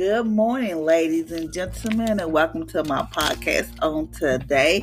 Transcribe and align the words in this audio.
Good 0.00 0.28
morning, 0.28 0.82
ladies 0.86 1.30
and 1.30 1.52
gentlemen, 1.52 2.20
and 2.20 2.32
welcome 2.32 2.66
to 2.68 2.82
my 2.84 3.02
podcast 3.14 3.68
on 3.82 4.08
today. 4.08 4.82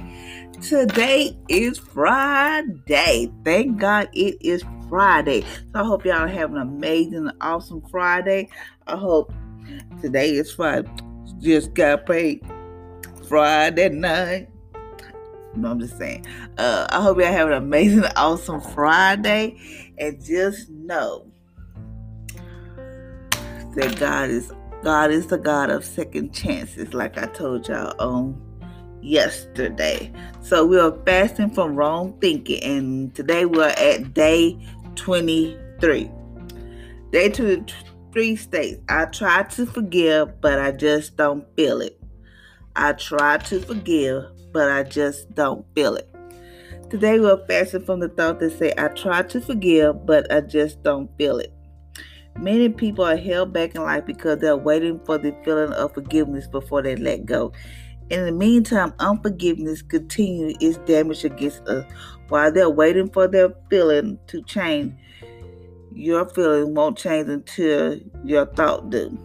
Today 0.62 1.36
is 1.50 1.80
Friday. 1.80 3.32
Thank 3.44 3.80
God 3.80 4.10
it 4.14 4.38
is 4.42 4.64
Friday. 4.88 5.42
So 5.42 5.82
I 5.82 5.84
hope 5.84 6.06
y'all 6.06 6.28
have 6.28 6.52
an 6.52 6.60
amazing, 6.60 7.32
awesome 7.42 7.82
Friday. 7.90 8.50
I 8.86 8.96
hope 8.96 9.34
today 10.04 10.36
is 10.36 10.54
Friday. 10.54 10.88
Just 11.40 11.74
got 11.74 12.06
paid 12.06 12.46
Friday 13.28 13.90
night. 13.90 14.50
No, 15.56 15.72
I'm 15.72 15.80
just 15.80 15.98
saying. 15.98 16.28
Uh, 16.60 16.86
I 16.92 17.02
hope 17.02 17.18
y'all 17.18 17.32
have 17.32 17.48
an 17.48 17.56
amazing, 17.56 18.06
awesome 18.16 18.62
Friday. 18.62 19.58
And 19.98 20.24
just 20.24 20.70
know 20.70 21.26
that 23.74 23.98
God 24.00 24.30
is 24.30 24.52
God 24.84 25.12
is 25.12 25.28
the 25.28 25.38
God 25.38 25.70
of 25.70 25.84
second 25.84 26.34
chances, 26.34 26.94
like 26.94 27.18
I 27.18 27.26
told 27.26 27.68
y'all 27.68 27.94
on 28.00 28.40
yesterday. 29.02 30.12
So 30.42 30.66
we 30.66 30.80
are 30.80 30.96
fasting 31.06 31.50
from 31.50 31.76
wrong 31.76 32.18
thinking, 32.22 32.64
and 32.64 33.16
today 33.16 33.46
we're 33.46 33.70
at 33.70 34.14
day 34.14 34.58
23. 34.96 36.12
Day 37.12 37.30
23 37.30 38.36
states, 38.36 38.82
I 38.88 39.06
try 39.06 39.44
to 39.44 39.66
forgive, 39.66 40.40
but 40.42 40.60
I 40.60 40.72
just 40.72 41.18
don't 41.18 41.46
feel 41.56 41.82
it. 41.82 42.00
I 42.76 42.94
try 42.94 43.38
to 43.38 43.60
forgive, 43.60 44.26
but 44.54 44.70
I 44.70 44.84
just 44.84 45.34
don't 45.34 45.66
feel 45.74 45.96
it. 45.96 46.08
Today 46.92 47.20
we're 47.20 47.44
fasting 47.48 47.84
from 47.84 48.00
the 48.00 48.10
thought 48.10 48.40
that 48.40 48.58
say, 48.58 48.74
I 48.78 48.90
try 48.90 49.24
to 49.24 49.42
forgive, 49.42 50.06
but 50.06 50.32
I 50.32 50.42
just 50.42 50.84
don't 50.84 51.10
feel 51.18 51.40
it. 51.40 51.52
Many 52.40 52.70
people 52.70 53.04
are 53.04 53.18
held 53.18 53.52
back 53.52 53.76
in 53.76 53.82
life 53.82 54.06
because 54.06 54.40
they're 54.40 54.56
waiting 54.56 55.00
for 55.06 55.18
the 55.18 55.36
feeling 55.44 55.74
of 55.74 55.94
forgiveness 55.94 56.48
before 56.48 56.82
they 56.82 56.96
let 56.96 57.26
go. 57.26 57.52
In 58.10 58.26
the 58.26 58.32
meantime, 58.32 58.94
unforgiveness 59.00 59.82
continues 59.82 60.56
its 60.62 60.78
damage 60.80 61.26
against 61.26 61.68
us. 61.68 61.86
While 62.30 62.52
they're 62.52 62.70
waiting 62.70 63.10
for 63.10 63.28
their 63.28 63.54
feeling 63.70 64.20
to 64.28 64.42
change, 64.44 64.94
your 65.94 66.30
feeling 66.30 66.76
won't 66.76 66.98
change 66.98 67.28
until 67.28 68.00
your 68.24 68.46
thought 68.46 68.90
do. 68.92 69.18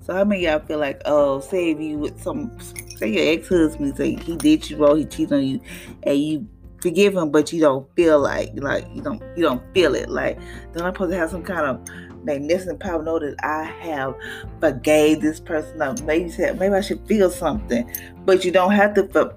So 0.00 0.14
how 0.14 0.24
many 0.24 0.44
y'all 0.44 0.60
feel 0.60 0.78
like, 0.78 1.02
oh, 1.04 1.40
say 1.40 1.72
if 1.72 1.80
you 1.80 1.98
with 1.98 2.22
some, 2.22 2.56
say 2.96 3.08
your 3.08 3.34
ex-husband, 3.34 3.96
say 3.96 4.14
he 4.14 4.36
did 4.36 4.70
you 4.70 4.76
wrong, 4.76 4.98
he 4.98 5.04
cheated 5.04 5.32
on 5.32 5.44
you, 5.44 5.60
and 6.04 6.18
you 6.18 6.48
forgive 6.80 7.16
him, 7.16 7.30
but 7.30 7.52
you 7.52 7.60
don't 7.60 7.94
feel 7.94 8.20
like, 8.20 8.50
like 8.54 8.86
you 8.94 9.02
don't, 9.02 9.22
you 9.36 9.42
don't 9.42 9.62
feel 9.74 9.94
it. 9.94 10.08
Like, 10.08 10.38
don't 10.72 10.84
I 10.84 10.92
supposed 10.92 11.10
to 11.10 11.18
have 11.18 11.30
some 11.30 11.42
kind 11.42 11.66
of 11.66 12.09
magnificent 12.24 12.80
power 12.80 13.02
know 13.02 13.18
that 13.18 13.36
I 13.42 13.64
have 13.64 14.14
forgave 14.60 15.20
this 15.20 15.40
person. 15.40 15.78
Now, 15.78 15.94
maybe 16.04 16.30
said 16.30 16.58
maybe 16.58 16.74
I 16.74 16.80
should 16.80 17.06
feel 17.06 17.30
something, 17.30 17.90
but 18.24 18.44
you 18.44 18.52
don't 18.52 18.72
have 18.72 18.94
to 18.94 19.34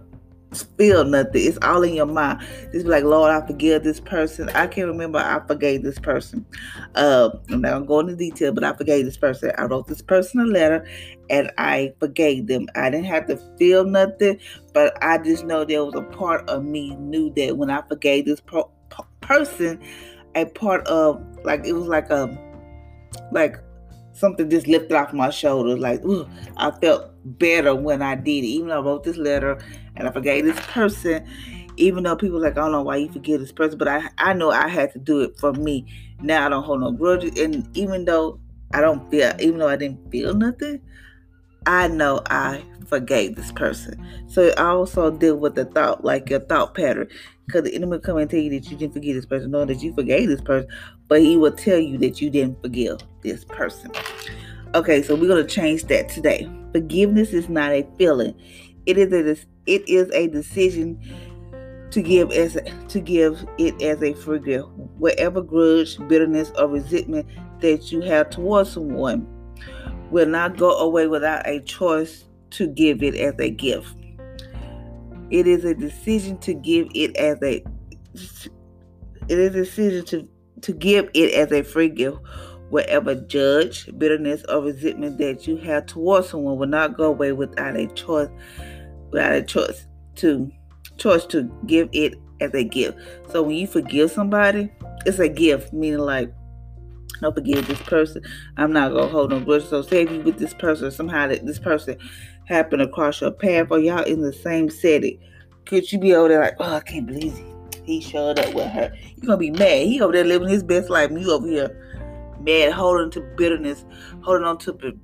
feel 0.78 1.04
nothing. 1.04 1.48
It's 1.48 1.58
all 1.62 1.84
in 1.84 1.94
your 1.94 2.06
mind. 2.06 2.42
Just 2.72 2.86
be 2.86 2.92
like, 2.92 3.04
Lord, 3.04 3.32
I 3.32 3.46
forgive 3.46 3.84
this 3.84 4.00
person. 4.00 4.50
I 4.50 4.68
can't 4.68 4.88
remember 4.88 5.20
I 5.20 5.46
forgave 5.46 5.84
this 5.84 6.00
person. 6.00 6.46
Uh, 6.96 7.32
I'm 7.50 7.62
not 7.62 7.72
gonna 7.72 7.86
go 7.86 8.00
into 8.00 8.16
detail, 8.16 8.52
but 8.54 8.64
I 8.64 8.74
forgave 8.74 9.06
this 9.06 9.18
person. 9.18 9.52
I 9.58 9.64
wrote 9.64 9.88
this 9.88 10.02
person 10.02 10.42
a 10.42 10.46
letter 10.46 10.86
and 11.30 11.52
I 11.58 11.94
forgave 12.00 12.48
them. 12.48 12.68
I 12.76 12.90
didn't 12.90 13.06
have 13.06 13.28
to 13.28 13.38
feel 13.58 13.84
nothing, 13.86 14.40
but 14.74 15.02
I 15.04 15.18
just 15.18 15.46
know 15.46 15.66
there 15.66 15.84
was 15.84 15.96
a 15.96 16.02
part 16.02 16.48
of 16.50 16.64
me 16.64 16.96
knew 16.96 17.34
that 17.36 17.58
when 17.58 17.70
I 17.70 17.82
forgave 17.82 18.26
this 18.26 18.42
pro- 18.42 18.72
person, 19.22 19.82
a 20.36 20.46
part 20.46 20.86
of 20.88 21.24
like 21.44 21.66
it 21.66 21.74
was 21.74 21.88
like 21.88 22.10
a 22.10 22.28
like 23.32 23.58
something 24.14 24.50
just 24.50 24.68
lifted 24.68 24.94
off 24.94 25.14
my 25.14 25.30
shoulders. 25.30 25.80
Like, 25.80 26.04
ooh, 26.06 26.28
I 26.58 26.72
felt 26.72 27.12
better 27.26 27.76
when 27.76 28.02
I 28.02 28.16
did 28.16 28.44
it. 28.44 28.48
Even 28.48 28.70
though 28.70 28.80
I 28.80 28.84
wrote 28.84 29.04
this 29.04 29.18
letter 29.18 29.60
and 29.96 30.08
I 30.08 30.12
forgave 30.12 30.46
this 30.46 30.60
person, 30.68 31.26
even 31.78 32.04
though 32.04 32.16
people 32.16 32.40
like, 32.40 32.54
I 32.54 32.62
don't 32.62 32.72
know 32.72 32.84
why 32.84 32.98
you 32.98 33.12
forgive 33.12 33.42
this 33.42 33.52
person, 33.52 33.78
but 33.78 33.88
I, 33.88 34.10
I 34.18 34.34
know 34.34 34.52
I 34.52 34.68
had 34.68 34.94
to 34.94 35.00
do 35.00 35.22
it 35.22 35.40
for 35.40 35.54
me. 35.54 35.86
Now 36.22 36.46
I 36.46 36.50
don't 36.50 36.64
hold 36.64 36.82
no 36.82 36.92
grudges. 36.92 37.40
And 37.40 37.68
even 37.76 38.06
though 38.06 38.40
I 38.74 38.82
don't 38.82 39.10
feel, 39.10 39.34
even 39.40 39.60
though 39.60 39.70
I 39.70 39.76
didn't 39.76 40.12
feel 40.12 40.34
nothing, 40.34 40.82
I 41.66 41.88
know 41.88 42.22
I 42.28 42.64
forgave 42.88 43.36
this 43.36 43.52
person. 43.52 44.06
So 44.28 44.50
I 44.58 44.66
also 44.66 45.12
deal 45.12 45.38
with 45.38 45.56
the 45.56 45.66
thought, 45.66 46.04
like 46.04 46.30
your 46.30 46.42
thought 46.42 46.74
pattern. 46.76 47.08
Because 47.46 47.64
the 47.64 47.76
enemy 47.76 47.92
will 47.92 48.00
come 48.00 48.18
and 48.18 48.30
tell 48.30 48.40
you 48.40 48.50
that 48.52 48.72
you 48.72 48.78
didn't 48.78 48.94
forgive 48.94 49.16
this 49.16 49.26
person, 49.26 49.52
knowing 49.52 49.68
that 49.68 49.82
you 49.82 49.94
forgave 49.94 50.30
this 50.30 50.42
person, 50.42 50.68
but 51.10 51.22
he 51.22 51.36
will 51.36 51.52
tell 51.52 51.78
you 51.78 51.98
that 51.98 52.22
you 52.22 52.30
didn't 52.30 52.62
forgive 52.62 53.00
this 53.22 53.44
person. 53.44 53.92
Okay, 54.76 55.02
so 55.02 55.14
we're 55.14 55.28
gonna 55.28 55.44
change 55.46 55.84
that 55.86 56.10
today. 56.10 56.50
Forgiveness 56.72 57.34
is 57.34 57.50
not 57.50 57.72
a 57.72 57.86
feeling; 57.98 58.34
it 58.86 58.98
is 58.98 59.12
a 59.12 59.32
it 59.66 59.88
is 59.90 60.10
a 60.12 60.28
decision 60.28 61.00
to 61.92 62.02
give 62.02 62.32
as 62.32 62.58
to 62.88 63.00
give 63.00 63.46
it 63.58 63.80
as 63.82 64.02
a 64.02 64.14
free 64.14 64.40
gift. 64.40 64.68
Whatever 64.98 65.42
grudge, 65.42 65.98
bitterness, 66.08 66.52
or 66.58 66.68
resentment 66.68 67.28
that 67.60 67.92
you 67.92 68.02
have 68.02 68.30
towards 68.30 68.72
someone 68.72 69.28
will 70.14 70.28
not 70.28 70.58
go 70.58 70.78
away 70.78 71.08
without 71.08 71.46
a 71.48 71.60
choice 71.62 72.26
to 72.52 72.68
give 72.68 73.02
it 73.02 73.16
as 73.16 73.34
a 73.40 73.50
gift. 73.50 73.96
It 75.32 75.48
is 75.48 75.66
a 75.66 75.74
decision 75.74 76.38
to 76.40 76.54
give 76.54 76.88
it 76.94 77.18
as 77.18 77.42
a 77.42 77.64
it 79.28 79.40
is 79.40 79.56
a 79.56 79.64
decision 79.64 80.06
to, 80.06 80.30
to 80.62 80.74
give 80.74 81.10
it 81.16 81.34
as 81.34 81.52
a 81.52 81.64
free 81.64 81.90
gift. 81.90 82.18
Whatever 82.70 83.16
judge, 83.16 83.90
bitterness, 83.98 84.44
or 84.50 84.62
resentment 84.62 85.18
that 85.18 85.48
you 85.48 85.58
have 85.58 85.88
towards 85.88 86.30
someone 86.30 86.58
will 86.58 86.68
not 86.68 86.96
go 86.96 87.06
away 87.06 87.32
without 87.32 87.76
a 87.76 87.88
choice 87.88 88.30
without 89.12 89.34
a 89.34 89.42
choice 89.42 89.88
to 90.16 90.52
choice 90.98 91.26
to 91.28 91.52
give 91.66 91.90
it 91.92 92.14
as 92.40 92.54
a 92.54 92.64
gift. 92.64 93.00
So 93.32 93.42
when 93.42 93.56
you 93.56 93.66
forgive 93.66 94.12
somebody, 94.12 94.72
it's 95.08 95.20
a 95.20 95.30
gift, 95.30 95.74
meaning 95.74 96.00
like 96.00 96.32
don't 97.22 97.34
forgive 97.34 97.68
this 97.68 97.82
person. 97.82 98.24
I'm 98.58 98.74
not 98.74 98.94
gonna 98.94 99.08
hold 99.08 99.32
no 99.32 99.40
grudge. 99.40 99.66
So 99.66 99.80
if 99.80 99.92
you 99.92 100.22
with 100.22 100.38
this 100.38 100.54
person, 100.54 100.92
somehow 100.92 101.28
that 101.28 101.46
this 101.46 101.60
person 101.60 101.98
happened 102.46 102.82
across 102.82 103.22
your 103.22 103.32
path 103.32 103.68
or 103.72 103.80
y'all 103.80 104.04
in 104.04 104.22
the 104.22 104.34
same 104.34 104.70
setting, 104.70 105.20
could 105.66 105.92
you 105.92 106.00
be 106.00 106.14
over 106.14 106.30
there 106.30 106.42
like, 106.42 106.56
oh, 106.60 106.76
I 106.76 106.80
can't 106.82 107.08
believe 107.08 107.40
he, 107.86 108.02
showed 108.02 108.40
up 108.40 108.54
with 108.54 108.68
her? 108.68 108.94
You're 109.16 109.28
gonna 109.28 109.38
be 109.38 109.52
mad. 109.52 109.88
He 109.88 110.02
over 110.02 110.14
there 110.14 110.26
living 110.26 110.50
his 110.50 110.64
best 110.64 110.90
life, 110.90 111.10
and 111.10 111.22
you 111.22 111.32
over 111.32 111.48
here 111.48 112.38
mad, 112.42 112.74
holding 112.74 113.12
to 113.12 113.22
bitterness, 113.38 113.86
holding 114.22 114.46
on 114.46 114.58
to 114.60 114.98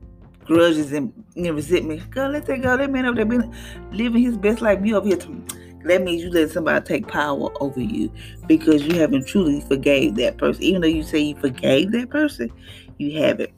grudges 0.46 0.91
and 0.91 1.14
know, 1.36 1.53
resentment. 1.53 2.09
Girl, 2.09 2.31
let 2.31 2.46
that 2.47 2.62
go. 2.62 2.76
That 2.76 2.91
man 2.91 3.06
over 3.06 3.16
there 3.16 3.26
been 3.26 3.56
living 3.91 4.24
his 4.24 4.38
best 4.38 4.62
life. 4.62 4.80
You 4.84 4.97
over 4.97 5.08
here. 5.08 5.18
To, 5.18 5.46
that 5.85 6.03
means 6.03 6.23
you 6.23 6.29
let 6.29 6.51
somebody 6.51 6.85
take 6.85 7.07
power 7.07 7.50
over 7.62 7.79
you 7.79 8.12
because 8.47 8.85
you 8.85 9.00
haven't 9.00 9.28
truly 9.28 9.62
forgave 9.62 10.16
that 10.16 10.38
person. 10.38 10.63
Even 10.63 10.81
though 10.81 10.88
you 10.88 11.03
say 11.03 11.19
you 11.19 11.35
forgave 11.35 11.91
that 11.91 12.09
person, 12.09 12.51
you 12.97 13.22
haven't. 13.22 13.51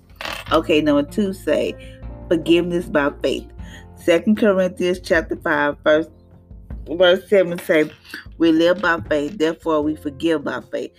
Okay, 0.51 0.81
number 0.81 1.09
two 1.09 1.33
say 1.33 1.75
forgiveness 2.27 2.85
by 2.85 3.11
faith. 3.21 3.47
Second 3.95 4.37
Corinthians 4.37 4.99
chapter 4.99 5.35
5, 5.35 5.77
verse 5.83 6.07
verse 6.87 7.27
7 7.29 7.59
say, 7.59 7.91
We 8.37 8.51
live 8.51 8.81
by 8.81 8.99
faith, 9.01 9.37
therefore 9.37 9.81
we 9.81 9.95
forgive 9.95 10.43
by 10.43 10.61
faith. 10.71 10.91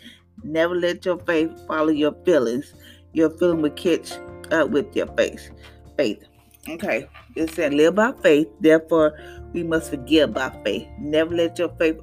Never 0.43 0.75
let 0.75 1.04
your 1.04 1.19
faith 1.21 1.50
follow 1.66 1.91
your 1.91 2.15
feelings. 2.25 2.75
Your 3.12 3.31
feeling 3.31 3.62
will 3.62 3.71
catch 3.71 4.12
up 4.50 4.71
with 4.71 4.94
your 4.97 5.06
faith. 5.16 5.50
Faith. 5.97 6.25
Okay. 6.69 7.09
It 7.34 7.50
said 7.50 7.75
live 7.75 7.97
by 7.97 8.12
faith, 8.22 8.48
therefore 8.60 9.19
we 9.53 9.63
must 9.63 9.91
forgive 9.91 10.33
by 10.33 10.51
faith. 10.65 10.86
Never 10.98 11.34
let 11.34 11.59
your 11.59 11.71
faith 11.78 12.01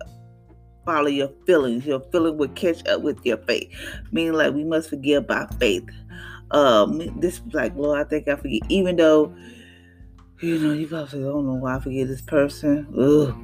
follow 0.86 1.08
your 1.08 1.32
feelings. 1.46 1.86
Your 1.86 2.02
feeling 2.12 2.38
will 2.38 2.50
catch 2.50 2.86
up 2.88 3.02
with 3.02 3.26
your 3.26 3.38
faith. 3.38 3.70
Meaning 4.12 4.34
like 4.34 4.54
we 4.54 4.64
must 4.64 4.90
forgive 4.90 5.28
by 5.28 5.48
faith. 5.60 5.88
Um 6.52 6.98
this 7.20 7.36
is 7.36 7.54
like, 7.54 7.76
Lord, 7.76 8.00
I 8.00 8.10
think 8.10 8.28
I 8.28 8.36
forget. 8.36 8.62
Even 8.70 8.96
though 8.96 9.34
you 10.42 10.58
know, 10.58 10.74
you 10.74 10.88
probably 10.88 11.10
say, 11.10 11.18
I 11.18 11.24
don't 11.24 11.46
know 11.46 11.56
why 11.56 11.76
I 11.76 11.80
forget 11.80 12.08
this 12.08 12.22
person. 12.22 12.88
Ugh. 12.98 13.36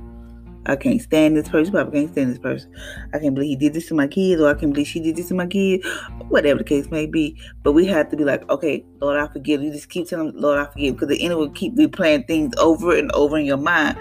I 0.65 0.75
can't 0.75 1.01
stand 1.01 1.37
this 1.37 1.49
person. 1.49 1.73
Probably 1.73 2.01
can't 2.01 2.11
stand 2.11 2.31
this 2.31 2.39
person. 2.39 2.71
I 3.13 3.19
can't 3.19 3.35
believe 3.35 3.49
he 3.49 3.55
did 3.55 3.73
this 3.73 3.87
to 3.87 3.93
my 3.93 4.07
kids, 4.07 4.41
or 4.41 4.49
I 4.49 4.53
can't 4.53 4.73
believe 4.73 4.87
she 4.87 4.99
did 4.99 5.15
this 5.15 5.27
to 5.29 5.35
my 5.35 5.47
kids, 5.47 5.85
whatever 6.29 6.59
the 6.59 6.63
case 6.63 6.89
may 6.91 7.05
be. 7.05 7.37
But 7.63 7.73
we 7.73 7.85
have 7.87 8.09
to 8.09 8.17
be 8.17 8.23
like, 8.23 8.49
okay, 8.49 8.85
Lord, 9.01 9.19
I 9.19 9.31
forgive. 9.31 9.61
You 9.61 9.71
just 9.71 9.89
keep 9.89 10.07
telling 10.07 10.33
Lord, 10.35 10.59
I 10.59 10.65
forgive, 10.71 10.95
because 10.95 11.09
the 11.09 11.23
enemy 11.23 11.39
will 11.39 11.49
keep 11.51 11.75
replaying 11.75 12.27
things 12.27 12.53
over 12.57 12.95
and 12.95 13.11
over 13.11 13.37
in 13.37 13.45
your 13.45 13.57
mind 13.57 13.97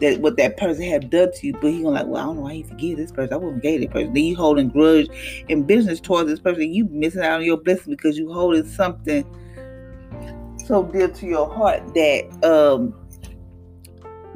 that 0.00 0.20
what 0.20 0.36
that 0.36 0.56
person 0.56 0.84
had 0.84 1.10
done 1.10 1.30
to 1.32 1.46
you, 1.48 1.54
but 1.60 1.72
he 1.72 1.82
gonna 1.82 1.90
like, 1.90 2.06
well, 2.06 2.22
I 2.22 2.26
don't 2.26 2.36
know 2.36 2.42
why 2.42 2.54
he 2.54 2.62
forgive 2.62 2.98
this 2.98 3.10
person. 3.10 3.32
I 3.32 3.36
wouldn't 3.36 3.56
forgive 3.56 3.80
this 3.80 3.90
person. 3.90 4.12
Then 4.14 4.24
you 4.24 4.36
holding 4.36 4.68
grudge 4.68 5.08
and 5.48 5.66
business 5.66 6.00
towards 6.00 6.30
this 6.30 6.40
person. 6.40 6.72
You 6.72 6.86
missing 6.90 7.22
out 7.22 7.40
on 7.40 7.44
your 7.44 7.56
blessing 7.56 7.94
because 7.94 8.16
you 8.16 8.32
holding 8.32 8.66
something 8.66 9.24
so 10.64 10.84
dear 10.84 11.08
to 11.08 11.26
your 11.26 11.48
heart 11.52 11.82
that 11.94 12.24
um 12.44 12.94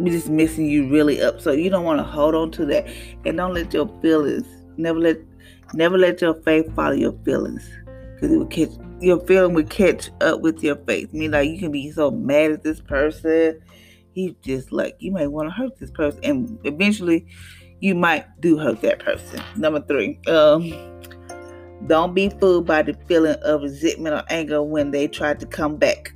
just 0.04 0.28
missing 0.28 0.66
you 0.66 0.88
really 0.88 1.20
up. 1.22 1.40
So 1.40 1.52
you 1.52 1.70
don't 1.70 1.84
want 1.84 1.98
to 1.98 2.04
hold 2.04 2.34
on 2.34 2.50
to 2.52 2.66
that. 2.66 2.88
And 3.24 3.36
don't 3.36 3.54
let 3.54 3.72
your 3.72 3.88
feelings 4.00 4.46
never 4.76 4.98
let 4.98 5.18
never 5.74 5.98
let 5.98 6.20
your 6.20 6.34
faith 6.42 6.74
follow 6.74 6.94
your 6.94 7.12
feelings. 7.24 7.68
because 8.14 8.32
it 8.32 8.38
would 8.38 8.50
catch 8.50 8.70
your 9.00 9.18
feeling 9.26 9.54
would 9.54 9.68
catch 9.68 10.10
up 10.20 10.40
with 10.40 10.62
your 10.62 10.76
faith. 10.76 11.10
I 11.12 11.16
mean, 11.16 11.32
like 11.32 11.50
you 11.50 11.58
can 11.58 11.72
be 11.72 11.90
so 11.90 12.10
mad 12.10 12.52
at 12.52 12.62
this 12.62 12.80
person, 12.80 13.60
he's 14.12 14.34
just 14.42 14.70
like 14.70 14.96
you 15.00 15.10
might 15.10 15.26
want 15.26 15.48
to 15.48 15.52
hurt 15.52 15.78
this 15.78 15.90
person, 15.90 16.20
and 16.22 16.58
eventually, 16.64 17.26
you 17.80 17.96
might 17.96 18.24
do 18.40 18.56
hurt 18.58 18.80
that 18.82 19.00
person. 19.00 19.42
Number 19.56 19.80
three, 19.80 20.20
um, 20.28 20.72
don't 21.88 22.14
be 22.14 22.28
fooled 22.28 22.66
by 22.66 22.82
the 22.82 22.94
feeling 23.08 23.36
of 23.42 23.62
resentment 23.62 24.14
or 24.14 24.22
anger 24.30 24.62
when 24.62 24.92
they 24.92 25.08
try 25.08 25.34
to 25.34 25.46
come 25.46 25.76
back. 25.76 26.12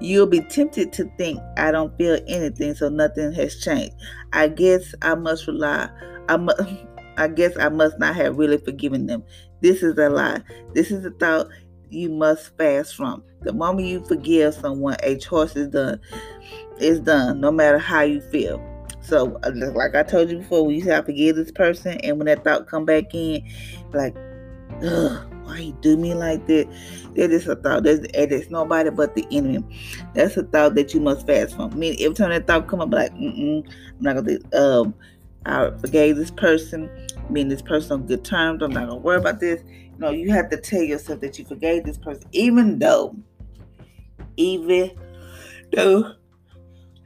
You'll 0.00 0.26
be 0.26 0.40
tempted 0.40 0.92
to 0.94 1.10
think, 1.16 1.40
I 1.56 1.70
don't 1.70 1.96
feel 1.96 2.18
anything, 2.26 2.74
so 2.74 2.88
nothing 2.88 3.32
has 3.32 3.56
changed. 3.62 3.94
I 4.32 4.48
guess 4.48 4.94
I 5.02 5.14
must 5.14 5.46
rely. 5.46 5.88
I 6.28 6.36
must. 6.36 6.60
I 7.18 7.28
guess 7.28 7.56
I 7.56 7.70
must 7.70 7.98
not 7.98 8.14
have 8.14 8.36
really 8.36 8.58
forgiven 8.58 9.06
them. 9.06 9.24
This 9.62 9.82
is 9.82 9.96
a 9.96 10.10
lie. 10.10 10.42
This 10.74 10.90
is 10.90 11.02
a 11.06 11.10
thought 11.12 11.48
you 11.88 12.10
must 12.10 12.54
fast 12.58 12.94
from. 12.94 13.22
The 13.40 13.54
moment 13.54 13.88
you 13.88 14.04
forgive 14.04 14.52
someone, 14.52 14.96
a 15.02 15.16
choice 15.16 15.56
is 15.56 15.68
done. 15.68 15.98
It's 16.78 17.00
done, 17.00 17.40
no 17.40 17.50
matter 17.50 17.78
how 17.78 18.02
you 18.02 18.20
feel. 18.20 18.62
So, 19.00 19.38
uh, 19.44 19.52
like 19.74 19.94
I 19.94 20.02
told 20.02 20.30
you 20.30 20.38
before, 20.38 20.66
we 20.66 20.80
have 20.80 21.06
to 21.06 21.12
forgive 21.12 21.36
this 21.36 21.52
person, 21.52 21.98
and 22.00 22.18
when 22.18 22.26
that 22.26 22.44
thought 22.44 22.66
come 22.66 22.84
back 22.84 23.14
in, 23.14 23.48
like, 23.92 24.14
ugh, 24.84 25.26
why 25.44 25.58
you 25.58 25.72
do 25.80 25.96
me 25.96 26.14
like 26.14 26.46
that? 26.46 26.68
That 27.14 27.30
is 27.30 27.46
a 27.46 27.56
thought. 27.56 27.84
That's, 27.84 28.00
and 28.00 28.32
it's 28.32 28.50
nobody 28.50 28.90
but 28.90 29.14
the 29.14 29.26
enemy. 29.30 29.64
That's 30.14 30.36
a 30.36 30.42
thought 30.42 30.74
that 30.74 30.92
you 30.92 31.00
must 31.00 31.26
fast 31.26 31.56
from. 31.56 31.72
I 31.72 31.76
mean, 31.76 31.96
every 32.00 32.14
time 32.14 32.30
that 32.30 32.46
thought 32.46 32.66
come 32.66 32.80
up, 32.80 32.92
like, 32.92 33.14
mm 33.14 33.64
I'm 33.66 34.00
not 34.00 34.16
gonna. 34.16 34.38
Do, 34.38 34.58
Um, 34.58 34.94
I 35.46 35.70
forgave 35.78 36.16
this 36.16 36.30
person. 36.30 36.90
I 37.16 37.30
mean, 37.30 37.48
this 37.48 37.62
person 37.62 38.00
on 38.00 38.06
good 38.06 38.24
terms. 38.24 38.62
I'm 38.62 38.72
not 38.72 38.88
gonna 38.88 39.00
worry 39.00 39.18
about 39.18 39.40
this. 39.40 39.62
You 39.68 39.98
know, 39.98 40.10
you 40.10 40.30
have 40.32 40.50
to 40.50 40.56
tell 40.56 40.82
yourself 40.82 41.20
that 41.20 41.38
you 41.38 41.44
forgave 41.44 41.84
this 41.84 41.98
person, 41.98 42.24
even 42.32 42.78
though, 42.78 43.16
even 44.36 44.90
though 45.72 46.12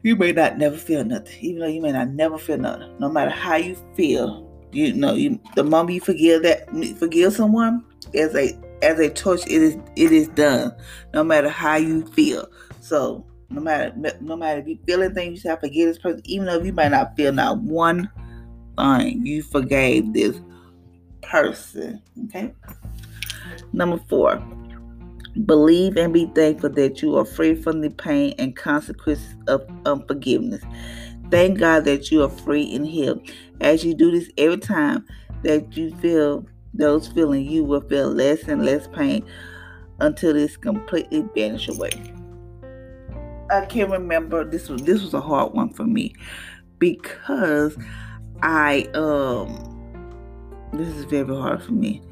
you 0.02 0.16
may 0.16 0.32
not 0.32 0.58
never 0.58 0.76
feel 0.76 1.04
nothing, 1.04 1.38
even 1.40 1.60
though 1.60 1.68
you 1.68 1.82
may 1.82 1.92
not 1.92 2.08
never 2.08 2.38
feel 2.38 2.58
nothing. 2.58 2.98
No 2.98 3.08
matter 3.10 3.30
how 3.30 3.56
you 3.56 3.76
feel, 3.94 4.49
you 4.72 4.92
know, 4.92 5.14
you 5.14 5.40
the 5.56 5.64
moment 5.64 5.94
you 5.94 6.00
forgive 6.00 6.42
that 6.42 6.68
forgive 6.98 7.32
someone, 7.32 7.84
as 8.14 8.34
a 8.34 8.58
as 8.82 8.98
a 8.98 9.10
choice, 9.10 9.44
it 9.46 9.62
is 9.62 9.76
it 9.96 10.12
is 10.12 10.28
done. 10.28 10.72
No 11.14 11.24
matter 11.24 11.48
how 11.48 11.76
you 11.76 12.06
feel. 12.06 12.46
So 12.80 13.26
no 13.50 13.60
matter 13.60 13.92
no 14.20 14.36
matter 14.36 14.60
if 14.60 14.68
you 14.68 14.78
feel 14.86 15.02
anything, 15.02 15.34
you 15.34 15.40
have 15.50 15.60
to 15.60 15.66
forgive 15.66 15.88
this 15.88 15.98
person, 15.98 16.22
even 16.24 16.46
though 16.46 16.62
you 16.62 16.72
might 16.72 16.90
not 16.90 17.16
feel 17.16 17.32
not 17.32 17.58
one 17.58 18.10
thing. 18.76 19.26
You 19.26 19.42
forgave 19.42 20.12
this 20.12 20.40
person. 21.22 22.02
Okay. 22.26 22.54
Number 23.72 23.98
four. 24.08 24.42
Believe 25.46 25.96
and 25.96 26.12
be 26.12 26.26
thankful 26.34 26.70
that 26.70 27.02
you 27.02 27.16
are 27.16 27.24
free 27.24 27.54
from 27.54 27.82
the 27.82 27.90
pain 27.90 28.34
and 28.38 28.56
consequences 28.56 29.36
of 29.46 29.64
unforgiveness. 29.86 30.62
Thank 31.30 31.58
God 31.58 31.84
that 31.84 32.10
you 32.10 32.22
are 32.22 32.28
free 32.28 32.74
and 32.74 32.86
healed. 32.86 33.30
As 33.60 33.84
you 33.84 33.94
do 33.94 34.10
this 34.10 34.30
every 34.36 34.58
time 34.58 35.06
that 35.42 35.76
you 35.76 35.94
feel 35.96 36.46
those 36.74 37.08
feelings, 37.08 37.50
you 37.50 37.64
will 37.64 37.82
feel 37.82 38.08
less 38.08 38.42
and 38.44 38.64
less 38.64 38.88
pain 38.88 39.24
until 40.00 40.36
it's 40.36 40.56
completely 40.56 41.24
vanished 41.34 41.68
away. 41.68 41.92
I 43.50 43.66
can 43.66 43.90
remember 43.90 44.44
this 44.44 44.68
was 44.68 44.82
this 44.82 45.02
was 45.02 45.12
a 45.12 45.20
hard 45.20 45.52
one 45.52 45.70
for 45.70 45.84
me 45.84 46.14
because 46.78 47.76
I 48.42 48.88
um 48.94 49.76
this 50.72 50.88
is 50.88 51.04
very 51.04 51.34
hard 51.36 51.62
for 51.62 51.72
me. 51.72 52.02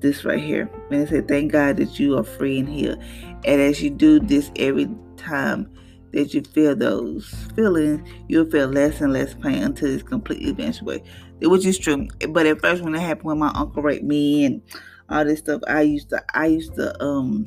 This 0.00 0.24
right 0.24 0.40
here. 0.40 0.70
And 0.90 1.02
it 1.02 1.08
said, 1.08 1.28
Thank 1.28 1.52
God 1.52 1.76
that 1.78 1.98
you 1.98 2.16
are 2.18 2.24
free 2.24 2.58
and 2.58 2.68
healed. 2.68 3.02
And 3.44 3.60
as 3.60 3.82
you 3.82 3.90
do 3.90 4.20
this 4.20 4.50
every 4.56 4.88
time 5.16 5.70
that 6.12 6.34
you 6.34 6.42
feel 6.42 6.74
those 6.74 7.28
feelings, 7.54 8.08
you'll 8.28 8.50
feel 8.50 8.68
less 8.68 9.00
and 9.00 9.12
less 9.12 9.34
pain 9.34 9.62
until 9.62 9.92
it's 9.92 10.02
completely 10.02 10.72
away 10.80 11.02
which 11.42 11.66
is 11.66 11.78
true. 11.78 12.08
But 12.30 12.46
at 12.46 12.60
first, 12.60 12.82
when 12.82 12.94
it 12.94 13.00
happened, 13.00 13.26
when 13.26 13.38
my 13.38 13.52
uncle 13.54 13.82
raped 13.82 14.04
me 14.04 14.44
and 14.44 14.62
all 15.08 15.24
this 15.24 15.40
stuff, 15.40 15.62
I 15.68 15.82
used 15.82 16.10
to, 16.10 16.22
I 16.34 16.46
used 16.46 16.74
to, 16.74 17.02
um, 17.02 17.46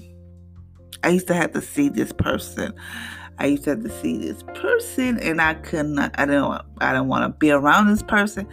I 1.04 1.10
used 1.10 1.28
to 1.28 1.34
have 1.34 1.52
to 1.54 1.62
see 1.62 1.90
this 1.90 2.12
person. 2.12 2.74
I 3.38 3.48
used 3.48 3.64
to 3.64 3.72
have 3.72 3.84
to 3.84 4.02
see 4.02 4.18
this 4.18 4.44
person, 4.54 5.18
and 5.20 5.42
I 5.42 5.56
could 5.56 5.88
not. 5.88 6.14
I 6.16 6.26
didn't. 6.26 6.44
Want, 6.44 6.66
I 6.80 6.92
didn't 6.92 7.08
want 7.08 7.24
to 7.24 7.38
be 7.38 7.50
around 7.50 7.88
this 7.88 8.04
person. 8.04 8.48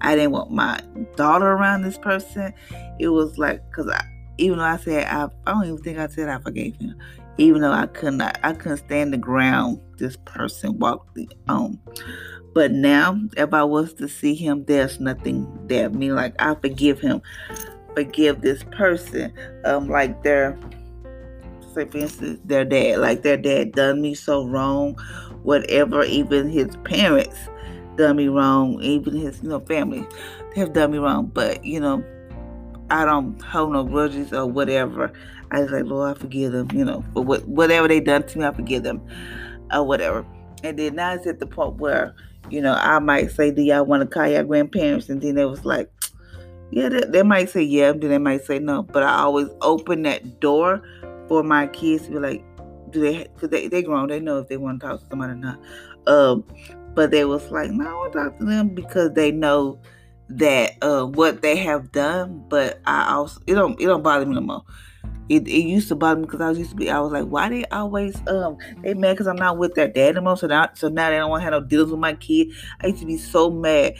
I 0.00 0.14
didn't 0.16 0.32
want 0.32 0.50
my 0.50 0.80
daughter 1.16 1.46
around 1.46 1.82
this 1.82 1.96
person. 1.96 2.52
It 2.98 3.08
was 3.08 3.38
like 3.38 3.62
because 3.70 3.88
I, 3.88 4.04
even 4.38 4.58
though 4.58 4.64
I 4.64 4.76
said 4.76 5.06
I, 5.06 5.28
I 5.46 5.52
don't 5.52 5.64
even 5.64 5.78
think 5.78 5.98
I 5.98 6.08
said 6.08 6.28
I 6.28 6.38
forgave 6.38 6.76
him. 6.76 6.94
Even 7.36 7.62
though 7.62 7.72
I 7.72 7.86
could 7.86 8.14
not, 8.14 8.38
I 8.44 8.52
couldn't 8.52 8.78
stand 8.78 9.12
the 9.12 9.18
ground 9.18 9.80
this 9.98 10.16
person 10.24 10.78
walked 10.78 11.18
on. 11.18 11.28
Um, 11.48 11.80
but 12.54 12.70
now, 12.70 13.18
if 13.36 13.52
I 13.52 13.64
was 13.64 13.92
to 13.94 14.08
see 14.08 14.34
him, 14.34 14.64
there's 14.66 15.00
nothing 15.00 15.46
there. 15.66 15.90
Mean, 15.90 16.14
like 16.14 16.34
I 16.40 16.54
forgive 16.54 17.00
him, 17.00 17.20
forgive 17.94 18.40
this 18.40 18.62
person. 18.70 19.32
Um, 19.64 19.88
like 19.88 20.22
their, 20.22 20.56
say 21.74 21.86
for 21.86 21.98
instance, 21.98 22.40
their 22.44 22.64
dad, 22.64 23.00
like 23.00 23.22
their 23.22 23.36
dad 23.36 23.72
done 23.72 24.00
me 24.00 24.14
so 24.14 24.46
wrong, 24.46 24.94
whatever. 25.42 26.04
Even 26.04 26.48
his 26.48 26.76
parents 26.84 27.48
done 27.96 28.16
me 28.16 28.28
wrong. 28.28 28.80
Even 28.80 29.16
his, 29.16 29.42
you 29.42 29.48
know, 29.48 29.60
family 29.60 30.06
have 30.54 30.72
done 30.72 30.92
me 30.92 30.98
wrong. 30.98 31.26
But 31.34 31.64
you 31.64 31.80
know, 31.80 32.04
I 32.90 33.04
don't 33.04 33.40
hold 33.42 33.72
no 33.72 33.84
grudges 33.84 34.32
or 34.32 34.46
whatever. 34.46 35.12
I 35.50 35.60
was 35.60 35.70
like, 35.70 35.84
Lord, 35.84 36.16
I 36.16 36.20
forgive 36.20 36.52
them. 36.52 36.68
You 36.72 36.84
know, 36.84 37.04
for 37.12 37.22
what 37.22 37.46
whatever 37.46 37.88
they 37.88 38.00
done 38.00 38.26
to 38.26 38.38
me, 38.38 38.44
I 38.44 38.52
forgive 38.52 38.82
them, 38.82 39.00
or 39.72 39.84
whatever. 39.84 40.26
And 40.62 40.78
then 40.78 40.96
now 40.96 41.14
it's 41.14 41.26
at 41.26 41.40
the 41.40 41.46
point 41.46 41.76
where 41.76 42.14
you 42.50 42.60
know, 42.60 42.74
I 42.74 42.98
might 42.98 43.30
say, 43.30 43.50
Do 43.50 43.62
y'all 43.62 43.84
want 43.84 44.02
to 44.02 44.06
call 44.06 44.28
your 44.28 44.44
grandparents? 44.44 45.08
And 45.08 45.20
then 45.20 45.38
it 45.38 45.44
was 45.44 45.64
like, 45.64 45.90
Yeah, 46.70 46.88
they, 46.88 47.00
they 47.00 47.22
might 47.22 47.50
say 47.50 47.62
yeah, 47.62 47.92
then 47.92 48.10
they 48.10 48.18
might 48.18 48.44
say 48.44 48.58
no. 48.58 48.82
But 48.82 49.02
I 49.02 49.20
always 49.20 49.48
open 49.60 50.02
that 50.02 50.40
door 50.40 50.82
for 51.28 51.42
my 51.42 51.66
kids 51.68 52.06
to 52.06 52.12
be 52.12 52.18
like, 52.18 52.44
Do 52.90 53.00
they, 53.00 53.24
because 53.24 53.50
they, 53.50 53.68
they 53.68 53.82
grown, 53.82 54.08
they 54.08 54.20
know 54.20 54.38
if 54.38 54.48
they 54.48 54.56
want 54.56 54.80
to 54.80 54.86
talk 54.86 55.00
to 55.00 55.06
somebody 55.08 55.32
or 55.32 55.36
not. 55.36 55.58
Um, 56.06 56.44
but 56.94 57.10
they 57.10 57.24
was 57.24 57.50
like, 57.50 57.70
No, 57.70 57.88
I 57.88 57.92
want 57.92 58.12
to 58.12 58.18
talk 58.18 58.38
to 58.38 58.44
them 58.44 58.68
because 58.68 59.12
they 59.14 59.30
know 59.32 59.80
that 60.28 60.82
uh, 60.82 61.04
what 61.04 61.42
they 61.42 61.56
have 61.56 61.92
done. 61.92 62.44
But 62.48 62.80
I 62.86 63.14
also, 63.14 63.40
it 63.46 63.54
don't, 63.54 63.80
it 63.80 63.86
don't 63.86 64.02
bother 64.02 64.26
me 64.26 64.34
no 64.34 64.40
more. 64.40 64.64
It, 65.28 65.48
it 65.48 65.64
used 65.64 65.88
to 65.88 65.94
bother 65.94 66.20
me 66.20 66.26
because 66.26 66.42
I 66.42 66.48
was 66.50 66.58
used 66.58 66.70
to 66.70 66.76
be 66.76 66.90
I 66.90 67.00
was 67.00 67.10
like 67.10 67.24
why 67.24 67.48
they 67.48 67.64
always 67.66 68.14
um 68.28 68.58
they 68.82 68.92
mad 68.92 69.14
because 69.14 69.26
I'm 69.26 69.36
not 69.36 69.56
with 69.56 69.74
their 69.74 69.88
dad 69.88 70.16
anymore 70.16 70.36
so 70.36 70.46
now 70.46 70.68
so 70.74 70.88
now 70.88 71.08
they 71.08 71.16
don't 71.16 71.30
want 71.30 71.40
to 71.40 71.44
have 71.44 71.52
no 71.52 71.66
deals 71.66 71.90
with 71.90 71.98
my 71.98 72.12
kid? 72.12 72.48
I 72.82 72.88
used 72.88 73.00
to 73.00 73.06
be 73.06 73.16
so 73.16 73.50
mad 73.50 73.94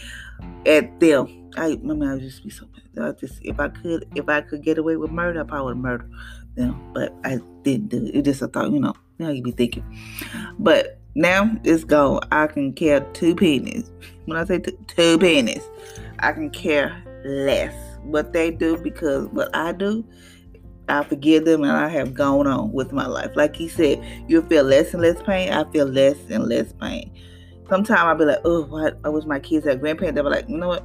at 0.67 1.01
them. 1.01 1.51
I 1.57 1.69
remember 1.71 2.13
I 2.13 2.17
used 2.17 2.39
to 2.39 2.45
be 2.45 2.51
so 2.51 2.67
mad. 2.67 3.09
I 3.09 3.19
just 3.19 3.39
if 3.43 3.59
I 3.59 3.69
could 3.69 4.07
if 4.15 4.29
I 4.29 4.43
could 4.43 4.63
get 4.63 4.77
away 4.77 4.97
with 4.97 5.13
murder 5.13 5.41
I 5.41 5.45
probably 5.45 5.73
would 5.73 5.83
murder 5.83 6.11
them 6.57 6.93
but 6.93 7.15
I 7.25 7.41
didn't 7.63 7.89
do 7.89 8.05
it. 8.05 8.17
It 8.17 8.23
just 8.27 8.43
I 8.43 8.47
thought 8.49 8.71
you 8.71 8.81
know 8.81 8.95
now 9.19 9.31
you 9.31 9.43
be 9.43 9.53
thinking. 9.53 9.85
But 10.59 11.01
now 11.15 11.51
it's 11.65 11.85
gone 11.85 12.21
I 12.33 12.47
can 12.47 12.73
care 12.73 13.01
two 13.13 13.35
pennies 13.35 13.91
when 14.27 14.39
I 14.39 14.45
say 14.45 14.59
two, 14.59 14.77
two 14.87 15.19
pennies 15.19 15.63
I 16.19 16.33
can 16.33 16.51
care 16.51 17.03
less 17.25 17.75
what 18.03 18.33
they 18.33 18.51
do 18.51 18.77
because 18.77 19.27
what 19.29 19.55
I 19.55 19.73
do 19.73 20.05
I 20.89 21.03
forgive 21.05 21.45
them 21.45 21.63
and 21.63 21.73
I 21.73 21.89
have 21.89 22.15
gone 22.15 22.47
on 22.47 22.73
with 22.73 22.93
my 22.93 23.07
life. 23.07 23.31
Like 23.37 23.57
he 23.57 23.69
said, 23.69 24.05
you'll 24.29 24.43
feel 24.43 24.65
less 24.65 24.93
and 24.93 25.03
less 25.03 25.21
pain. 25.23 25.51
I 25.51 25.65
feel 25.73 25.87
less 25.87 26.17
and 26.29 26.45
less 26.47 26.73
pain. 26.75 27.11
Sometimes 27.69 28.01
I'll 28.01 28.15
be 28.15 28.27
like, 28.27 28.41
oh, 28.45 28.93
I 29.03 29.09
wish 29.09 29.25
my 29.25 29.41
kids 29.41 29.67
had 29.67 29.81
grandparents. 29.81 30.15
They'll 30.15 30.25
be 30.25 30.31
like, 30.31 30.49
you 30.49 30.59
know 30.59 30.69
what? 30.69 30.85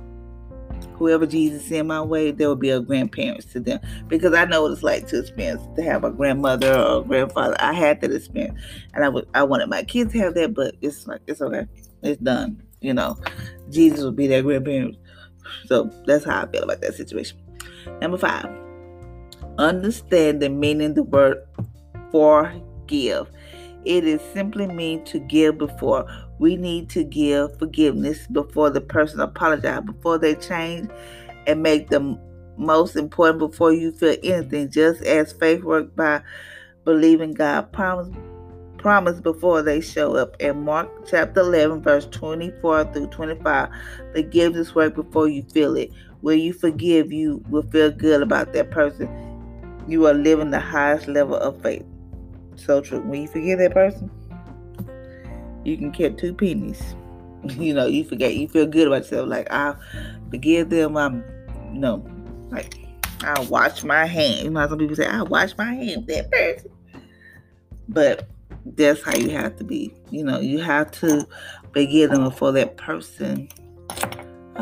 Whoever 0.95 1.25
Jesus 1.25 1.65
sent 1.65 1.87
my 1.87 2.01
way, 2.01 2.31
there 2.31 2.47
will 2.47 2.55
be 2.55 2.69
a 2.69 2.79
grandparents 2.79 3.45
to 3.53 3.59
them. 3.59 3.79
Because 4.07 4.33
I 4.33 4.45
know 4.45 4.63
what 4.63 4.71
it's 4.71 4.83
like 4.83 5.07
to 5.07 5.19
experience 5.19 5.61
to 5.75 5.83
have 5.83 6.03
a 6.03 6.11
grandmother 6.11 6.77
or 6.77 7.01
a 7.01 7.03
grandfather. 7.03 7.55
I 7.59 7.73
had 7.73 8.01
that 8.01 8.11
experience. 8.11 8.59
And 8.93 9.03
I 9.03 9.09
would 9.09 9.27
I 9.33 9.43
wanted 9.43 9.69
my 9.69 9.83
kids 9.83 10.13
to 10.13 10.19
have 10.19 10.35
that, 10.35 10.53
but 10.53 10.75
it's 10.81 11.07
like 11.07 11.21
it's 11.27 11.41
okay. 11.41 11.65
It's 12.03 12.21
done. 12.21 12.63
You 12.81 12.93
know. 12.93 13.17
Jesus 13.69 14.01
will 14.01 14.11
be 14.11 14.27
their 14.27 14.41
grandparents. 14.41 14.97
So 15.65 15.91
that's 16.05 16.25
how 16.25 16.43
I 16.43 16.51
feel 16.51 16.63
about 16.63 16.81
that 16.81 16.95
situation. 16.95 17.37
Number 18.01 18.17
five 18.17 18.49
understand 19.59 20.41
the 20.41 20.49
meaning 20.49 20.93
the 20.93 21.03
word 21.03 21.37
forgive. 22.11 23.29
It 23.85 24.03
is 24.03 24.21
simply 24.33 24.67
mean 24.67 25.03
to 25.05 25.19
give 25.19 25.57
before. 25.57 26.05
We 26.37 26.55
need 26.55 26.89
to 26.91 27.03
give 27.03 27.57
forgiveness 27.57 28.27
before 28.27 28.69
the 28.69 28.81
person 28.81 29.19
apologize, 29.19 29.81
before 29.85 30.17
they 30.17 30.35
change 30.35 30.89
and 31.47 31.63
make 31.63 31.89
the 31.89 32.19
most 32.57 32.95
important 32.95 33.39
before 33.39 33.73
you 33.73 33.91
feel 33.91 34.15
anything. 34.23 34.69
Just 34.69 35.01
as 35.03 35.33
faith 35.33 35.63
works 35.63 35.91
by 35.95 36.21
believing 36.85 37.33
God 37.33 37.71
promise 37.71 38.13
promise 38.77 39.19
before 39.19 39.61
they 39.61 39.81
show 39.81 40.15
up. 40.15 40.37
In 40.39 40.63
Mark 40.63 40.89
chapter 41.05 41.41
11, 41.41 41.81
verse 41.81 42.05
24 42.11 42.85
through 42.93 43.07
25, 43.07 43.69
forgiveness 44.13 44.73
work 44.73 44.95
before 44.95 45.27
you 45.27 45.43
feel 45.51 45.75
it. 45.75 45.91
When 46.21 46.39
you 46.39 46.53
forgive, 46.53 47.11
you 47.11 47.43
will 47.49 47.63
feel 47.63 47.91
good 47.91 48.21
about 48.21 48.53
that 48.53 48.71
person 48.71 49.29
you 49.89 50.05
are 50.05 50.13
living 50.13 50.51
the 50.51 50.59
highest 50.59 51.07
level 51.07 51.35
of 51.35 51.59
faith. 51.63 51.83
So 52.65 52.81
true. 52.81 53.01
When 53.01 53.21
you 53.21 53.27
forgive 53.27 53.59
that 53.59 53.73
person, 53.73 54.11
you 55.63 55.77
can 55.77 55.91
get 55.91 56.17
two 56.17 56.33
pennies. 56.33 56.95
You 57.51 57.73
know, 57.73 57.85
you 57.85 58.03
forget, 58.03 58.35
you 58.35 58.49
feel 58.49 58.65
good 58.65 58.87
about 58.87 59.03
yourself. 59.03 59.29
Like, 59.29 59.47
I 59.49 59.73
forgive 60.29 60.69
them. 60.69 60.97
I'm, 60.97 61.23
you 61.71 61.79
know, 61.79 62.05
like, 62.51 62.75
I 63.21 63.39
wash 63.43 63.85
my 63.85 64.05
hand. 64.05 64.43
You 64.43 64.49
know, 64.49 64.67
some 64.67 64.77
people 64.77 64.97
say, 64.97 65.05
I 65.05 65.21
wash 65.21 65.57
my 65.57 65.73
hand 65.73 66.05
that 66.07 66.29
person. 66.29 66.69
But 67.87 68.27
that's 68.65 69.01
how 69.01 69.15
you 69.15 69.29
have 69.29 69.55
to 69.55 69.63
be. 69.63 69.93
You 70.11 70.25
know, 70.25 70.41
you 70.41 70.59
have 70.59 70.91
to 70.99 71.25
forgive 71.73 72.11
them 72.11 72.25
before 72.25 72.51
that 72.51 72.75
person 72.75 73.47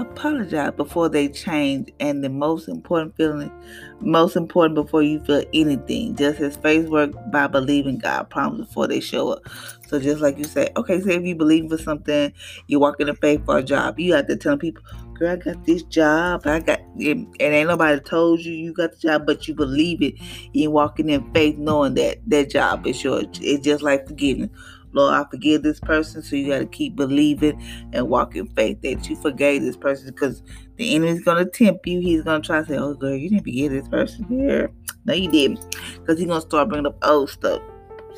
apologize 0.01 0.71
before 0.75 1.09
they 1.09 1.27
change. 1.29 1.91
And 1.99 2.23
the 2.23 2.29
most 2.29 2.67
important 2.67 3.15
feeling, 3.15 3.51
most 3.99 4.35
important 4.35 4.75
before 4.75 5.03
you 5.03 5.19
feel 5.21 5.43
anything, 5.53 6.15
just 6.15 6.39
as 6.39 6.57
faith 6.57 6.87
work 6.87 7.11
by 7.31 7.47
believing 7.47 7.97
God 7.97 8.29
promise 8.29 8.67
before 8.67 8.87
they 8.87 8.99
show 8.99 9.29
up. 9.33 9.41
So 9.87 9.99
just 9.99 10.21
like 10.21 10.37
you 10.37 10.43
say, 10.43 10.69
okay, 10.75 10.99
say 11.01 11.15
if 11.15 11.23
you 11.23 11.35
believe 11.35 11.69
for 11.69 11.77
something, 11.77 12.33
you 12.67 12.79
walk 12.79 12.99
in 12.99 13.07
the 13.07 13.15
faith 13.15 13.45
for 13.45 13.57
a 13.57 13.63
job, 13.63 13.99
you 13.99 14.13
have 14.13 14.27
to 14.27 14.35
tell 14.35 14.57
people, 14.57 14.83
girl, 15.13 15.33
I 15.33 15.35
got 15.37 15.65
this 15.65 15.83
job. 15.83 16.45
I 16.45 16.59
got 16.59 16.79
and 16.99 17.27
ain't 17.39 17.67
nobody 17.67 17.99
told 18.01 18.41
you 18.41 18.53
you 18.53 18.73
got 18.73 18.91
the 18.93 18.97
job, 18.97 19.25
but 19.25 19.47
you 19.47 19.53
believe 19.53 20.01
it. 20.01 20.15
You 20.53 20.71
walking 20.71 21.09
in 21.09 21.31
faith 21.33 21.57
knowing 21.57 21.93
that 21.95 22.19
that 22.27 22.49
job 22.49 22.85
is 22.87 23.03
yours. 23.03 23.25
It's 23.41 23.63
just 23.63 23.83
like 23.83 24.07
forgiving. 24.07 24.49
Lord, 24.97 25.13
I 25.13 25.25
forgive 25.29 25.63
this 25.63 25.79
person. 25.79 26.23
So 26.23 26.35
you 26.35 26.47
got 26.47 26.59
to 26.59 26.65
keep 26.65 26.95
believing 26.95 27.61
and 27.93 28.09
walk 28.09 28.35
in 28.35 28.47
faith 28.47 28.81
that 28.81 29.07
you 29.09 29.15
forgave 29.17 29.61
this 29.61 29.77
person 29.77 30.07
because 30.07 30.41
the 30.77 30.95
enemy's 30.95 31.23
going 31.23 31.43
to 31.43 31.49
tempt 31.49 31.85
you. 31.85 31.99
He's 31.99 32.23
going 32.23 32.41
to 32.41 32.45
try 32.45 32.61
to 32.61 32.67
say, 32.67 32.77
oh, 32.77 32.95
girl, 32.95 33.15
you 33.15 33.29
didn't 33.29 33.43
forgive 33.43 33.71
this 33.71 33.87
person 33.87 34.25
here. 34.25 34.71
No, 35.05 35.13
you 35.13 35.29
didn't. 35.29 35.59
Because 35.99 36.17
he's 36.17 36.27
going 36.27 36.41
to 36.41 36.47
start 36.47 36.69
bringing 36.69 36.87
up 36.87 36.97
old 37.03 37.29
stuff. 37.29 37.61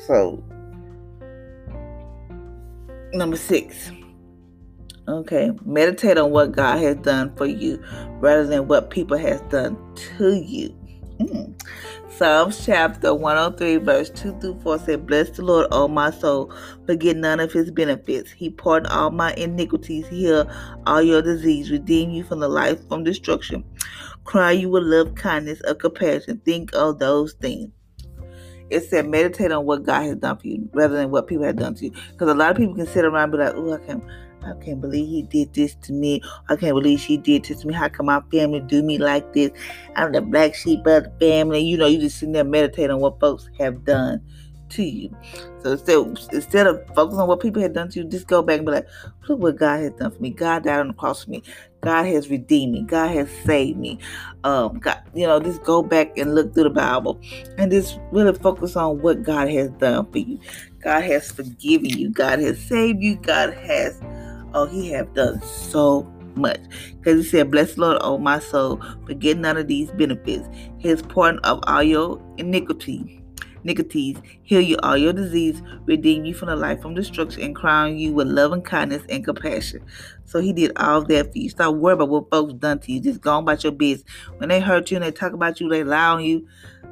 So, 0.06 0.42
number 3.12 3.36
six. 3.36 3.92
Okay, 5.08 5.50
meditate 5.64 6.18
on 6.18 6.30
what 6.30 6.52
God 6.52 6.78
has 6.78 6.96
done 6.96 7.34
for 7.36 7.46
you 7.46 7.82
rather 8.20 8.46
than 8.46 8.68
what 8.68 8.90
people 8.90 9.18
has 9.18 9.40
done 9.42 9.76
to 10.18 10.36
you. 10.36 10.79
Psalms 12.08 12.64
chapter 12.66 13.14
103, 13.14 13.76
verse 13.76 14.10
2 14.10 14.38
through 14.40 14.60
4 14.60 14.78
said, 14.80 15.06
Bless 15.06 15.30
the 15.30 15.42
Lord, 15.42 15.68
O 15.70 15.88
my 15.88 16.10
soul, 16.10 16.52
forget 16.86 17.16
none 17.16 17.40
of 17.40 17.52
his 17.52 17.70
benefits. 17.70 18.30
He 18.30 18.50
pardoned 18.50 18.92
all 18.92 19.10
my 19.10 19.32
iniquities, 19.34 20.06
heal 20.08 20.50
all 20.86 21.02
your 21.02 21.22
disease, 21.22 21.70
redeem 21.70 22.10
you 22.10 22.24
from 22.24 22.40
the 22.40 22.48
life 22.48 22.86
from 22.88 23.04
destruction. 23.04 23.64
Cry 24.24 24.52
you 24.52 24.68
with 24.68 24.82
love, 24.82 25.14
kindness, 25.14 25.60
of 25.62 25.78
compassion. 25.78 26.40
Think 26.44 26.74
of 26.74 26.98
those 26.98 27.32
things. 27.32 27.70
It 28.68 28.84
said 28.84 29.08
meditate 29.08 29.50
on 29.50 29.64
what 29.64 29.84
God 29.84 30.02
has 30.02 30.16
done 30.16 30.38
for 30.38 30.46
you 30.46 30.68
rather 30.72 30.94
than 30.94 31.10
what 31.10 31.26
people 31.26 31.44
have 31.44 31.56
done 31.56 31.74
to 31.76 31.86
you. 31.86 31.92
Because 32.12 32.28
a 32.28 32.34
lot 32.34 32.50
of 32.50 32.56
people 32.56 32.74
can 32.74 32.86
sit 32.86 33.04
around 33.04 33.24
and 33.24 33.32
be 33.32 33.38
like, 33.38 33.54
oh, 33.54 33.72
I 33.72 33.78
can't 33.78 34.04
I 34.44 34.52
can't 34.64 34.80
believe 34.80 35.08
he 35.08 35.22
did 35.22 35.52
this 35.54 35.74
to 35.82 35.92
me. 35.92 36.22
I 36.48 36.56
can't 36.56 36.74
believe 36.74 37.00
she 37.00 37.16
did 37.16 37.44
this 37.44 37.60
to 37.60 37.66
me. 37.66 37.74
How 37.74 37.88
come 37.88 38.06
my 38.06 38.22
family 38.30 38.60
do 38.60 38.82
me 38.82 38.98
like 38.98 39.32
this? 39.32 39.50
I'm 39.96 40.12
the 40.12 40.22
black 40.22 40.54
sheep 40.54 40.86
of 40.86 41.04
the 41.04 41.12
family. 41.20 41.60
You 41.60 41.76
know, 41.76 41.86
you 41.86 41.98
just 41.98 42.18
sitting 42.18 42.32
there 42.32 42.44
meditating 42.44 42.90
on 42.90 43.00
what 43.00 43.20
folks 43.20 43.48
have 43.58 43.84
done 43.84 44.22
to 44.70 44.82
you. 44.82 45.14
So 45.62 45.72
instead, 45.72 46.32
instead 46.32 46.66
of 46.66 46.82
focusing 46.94 47.20
on 47.20 47.28
what 47.28 47.40
people 47.40 47.60
have 47.60 47.74
done 47.74 47.90
to 47.90 48.00
you, 48.00 48.04
just 48.08 48.26
go 48.26 48.42
back 48.42 48.58
and 48.58 48.66
be 48.66 48.72
like, 48.72 48.86
look 49.28 49.40
what 49.40 49.56
God 49.56 49.80
has 49.80 49.92
done 49.92 50.10
for 50.10 50.22
me. 50.22 50.30
God 50.30 50.64
died 50.64 50.80
on 50.80 50.88
the 50.88 50.94
cross 50.94 51.24
for 51.24 51.30
me. 51.30 51.42
God 51.82 52.04
has 52.04 52.30
redeemed 52.30 52.72
me. 52.72 52.82
God 52.82 53.08
has 53.08 53.30
saved 53.44 53.78
me. 53.78 53.98
Um, 54.44 54.78
God, 54.78 54.98
you 55.14 55.26
know, 55.26 55.40
just 55.40 55.62
go 55.64 55.82
back 55.82 56.16
and 56.16 56.34
look 56.34 56.54
through 56.54 56.64
the 56.64 56.70
Bible 56.70 57.20
and 57.58 57.70
just 57.70 57.98
really 58.10 58.36
focus 58.38 58.76
on 58.76 59.00
what 59.00 59.22
God 59.22 59.50
has 59.50 59.70
done 59.70 60.10
for 60.10 60.18
you. 60.18 60.38
God 60.82 61.02
has 61.04 61.30
forgiven 61.30 61.90
you. 61.90 62.10
God 62.10 62.38
has 62.38 62.58
saved 62.58 63.02
you. 63.02 63.16
God 63.16 63.54
has 63.54 64.00
Oh, 64.54 64.66
he 64.66 64.90
have 64.90 65.12
done 65.14 65.40
so 65.42 66.02
much. 66.34 66.60
Because 66.98 67.24
he 67.24 67.30
said, 67.30 67.50
Bless 67.50 67.76
Lord, 67.78 67.98
oh 68.00 68.18
my 68.18 68.38
soul, 68.38 68.82
forget 69.06 69.36
none 69.36 69.56
of 69.56 69.68
these 69.68 69.90
benefits. 69.92 70.48
His 70.78 71.02
pardon 71.02 71.40
of 71.44 71.60
all 71.66 71.82
your 71.82 72.20
iniquity. 72.38 73.16
Iniquities, 73.62 74.16
heal 74.42 74.62
you 74.62 74.78
all 74.82 74.96
your 74.96 75.12
disease, 75.12 75.60
redeem 75.84 76.24
you 76.24 76.32
from 76.32 76.48
the 76.48 76.56
life 76.56 76.80
from 76.80 76.94
destruction, 76.94 77.42
and 77.42 77.54
crown 77.54 77.98
you 77.98 78.12
with 78.12 78.26
love 78.26 78.52
and 78.52 78.64
kindness 78.64 79.02
and 79.10 79.22
compassion. 79.22 79.84
So 80.24 80.40
he 80.40 80.54
did 80.54 80.72
all 80.76 81.02
that 81.02 81.32
for 81.32 81.38
you. 81.38 81.50
Stop 81.50 81.74
worrying 81.74 82.00
about 82.00 82.08
what 82.08 82.30
folks 82.30 82.54
done 82.54 82.78
to 82.80 82.92
you. 82.92 83.00
Just 83.00 83.20
go 83.20 83.32
on 83.32 83.42
about 83.42 83.62
your 83.62 83.72
business. 83.72 84.10
When 84.38 84.48
they 84.48 84.60
hurt 84.60 84.90
you 84.90 84.96
and 84.96 85.04
they 85.04 85.10
talk 85.10 85.34
about 85.34 85.60
you, 85.60 85.68
they 85.68 85.84
lie 85.84 86.08
on 86.08 86.24
you. 86.24 86.46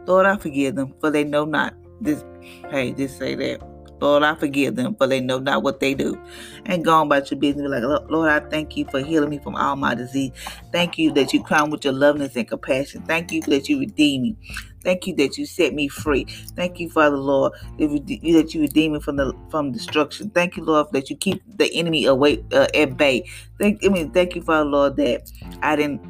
Lord, 0.07 0.27
I 0.27 0.37
forgive 0.37 0.75
them, 0.75 0.95
for 1.01 1.11
they 1.11 1.25
know 1.25 1.47
not. 1.47 1.75
This, 2.03 2.23
hey, 2.71 2.93
just 2.93 3.19
say 3.19 3.35
that. 3.35 3.78
Lord, 4.01 4.23
I 4.25 4.35
forgive 4.37 4.77
them, 4.77 4.97
for 4.97 5.07
they 5.07 5.21
know 5.21 5.39
not 5.41 5.63
what 5.63 5.81
they 5.81 5.95
do. 5.95 6.21
And 6.67 6.85
go 6.85 6.95
on 6.95 7.07
about 7.07 7.31
your 7.31 7.41
business. 7.41 7.65
Be 7.65 7.69
like, 7.69 8.03
Lord, 8.11 8.31
I 8.31 8.41
thank 8.41 8.77
you 8.77 8.87
for 8.91 9.01
healing 9.01 9.31
me 9.31 9.39
from 9.39 9.57
all 9.57 9.77
my 9.77 9.95
disease. 9.95 10.33
Thank 10.73 10.99
you 10.99 11.13
that 11.13 11.33
you 11.33 11.43
crown 11.43 11.71
with 11.71 11.85
your 11.85 11.95
loveliness 11.95 12.37
and 12.37 12.49
compassion. 12.49 13.03
Thank 13.07 13.33
you 13.33 13.43
that 13.43 13.69
you 13.69 13.81
redeem 13.81 14.23
me. 14.23 14.37
Thank 14.85 15.07
you 15.07 15.17
that 15.17 15.39
you 15.39 15.47
set 15.47 15.75
me 15.75 15.89
free. 15.89 16.27
Thank 16.57 16.81
you, 16.81 16.91
Father 16.91 17.17
Lord, 17.17 17.53
that 17.79 18.51
you 18.55 18.61
redeem 18.63 18.95
me 18.95 19.01
from 19.01 19.17
the 19.17 19.35
from 19.51 19.73
destruction. 19.73 20.31
Thank 20.31 20.57
you, 20.57 20.65
Lord, 20.65 20.89
that 20.93 21.11
you 21.11 21.17
keep 21.17 21.43
the 21.47 21.73
enemy 21.75 22.07
away 22.07 22.39
uh, 22.53 22.69
at 22.75 22.97
bay. 22.97 23.25
Thank 23.61 23.85
I 23.85 23.89
mean, 23.89 24.11
thank 24.11 24.37
you, 24.37 24.43
Father 24.43 24.69
Lord, 24.71 24.97
that 24.97 25.23
I 25.63 25.77
didn't 25.77 26.03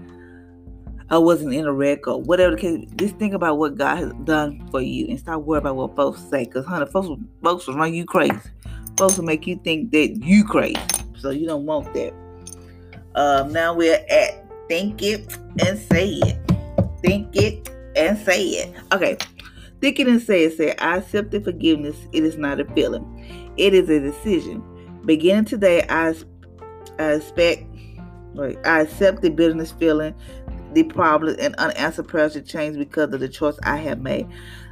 I 1.10 1.16
wasn't 1.16 1.54
in 1.54 1.64
a 1.64 1.72
wreck 1.72 2.06
or 2.06 2.20
whatever 2.20 2.54
the 2.54 2.60
case. 2.60 2.88
Just 2.96 3.16
think 3.16 3.32
about 3.32 3.58
what 3.58 3.76
God 3.76 3.96
has 3.96 4.12
done 4.24 4.68
for 4.70 4.82
you 4.82 5.06
and 5.08 5.18
stop 5.18 5.42
worrying 5.42 5.62
about 5.62 5.76
what 5.76 5.96
folks 5.96 6.22
say. 6.24 6.44
Because, 6.44 6.66
honey, 6.66 6.86
folks, 6.86 7.08
folks 7.42 7.66
will 7.66 7.76
run 7.76 7.94
you 7.94 8.04
crazy. 8.04 8.36
Folks 8.98 9.16
will 9.16 9.24
make 9.24 9.46
you 9.46 9.58
think 9.64 9.90
that 9.92 10.22
you 10.22 10.44
crazy. 10.44 10.80
So 11.16 11.30
you 11.30 11.46
don't 11.46 11.64
want 11.64 11.92
that. 11.94 12.12
Um, 13.14 13.52
now 13.52 13.74
we're 13.74 14.04
at 14.10 14.44
think 14.68 15.02
it 15.02 15.36
and 15.64 15.78
say 15.78 16.10
it. 16.10 16.36
Think 17.02 17.34
it 17.34 17.70
and 17.96 18.18
say 18.18 18.42
it. 18.42 18.74
Okay. 18.92 19.16
Think 19.80 19.98
it 19.98 20.08
and 20.08 20.20
say 20.20 20.44
it. 20.44 20.56
Say, 20.56 20.74
I 20.76 20.98
accept 20.98 21.30
the 21.30 21.40
forgiveness. 21.40 21.96
It 22.12 22.24
is 22.24 22.36
not 22.36 22.60
a 22.60 22.64
feeling. 22.74 23.54
It 23.56 23.72
is 23.72 23.88
a 23.88 23.98
decision. 23.98 24.62
Beginning 25.06 25.46
today, 25.46 25.86
I, 25.88 26.14
I 26.98 27.12
expect, 27.14 27.64
I 28.38 28.80
accept 28.80 29.22
the 29.22 29.30
bitterness 29.30 29.72
feeling 29.72 30.14
the 30.72 30.84
problems 30.84 31.38
and 31.38 31.54
unanswered 31.56 32.08
prayers 32.08 32.34
to 32.34 32.42
change 32.42 32.76
because 32.76 33.12
of 33.12 33.20
the 33.20 33.28
choice 33.28 33.58
I 33.62 33.76
have 33.78 34.00
made. 34.00 34.28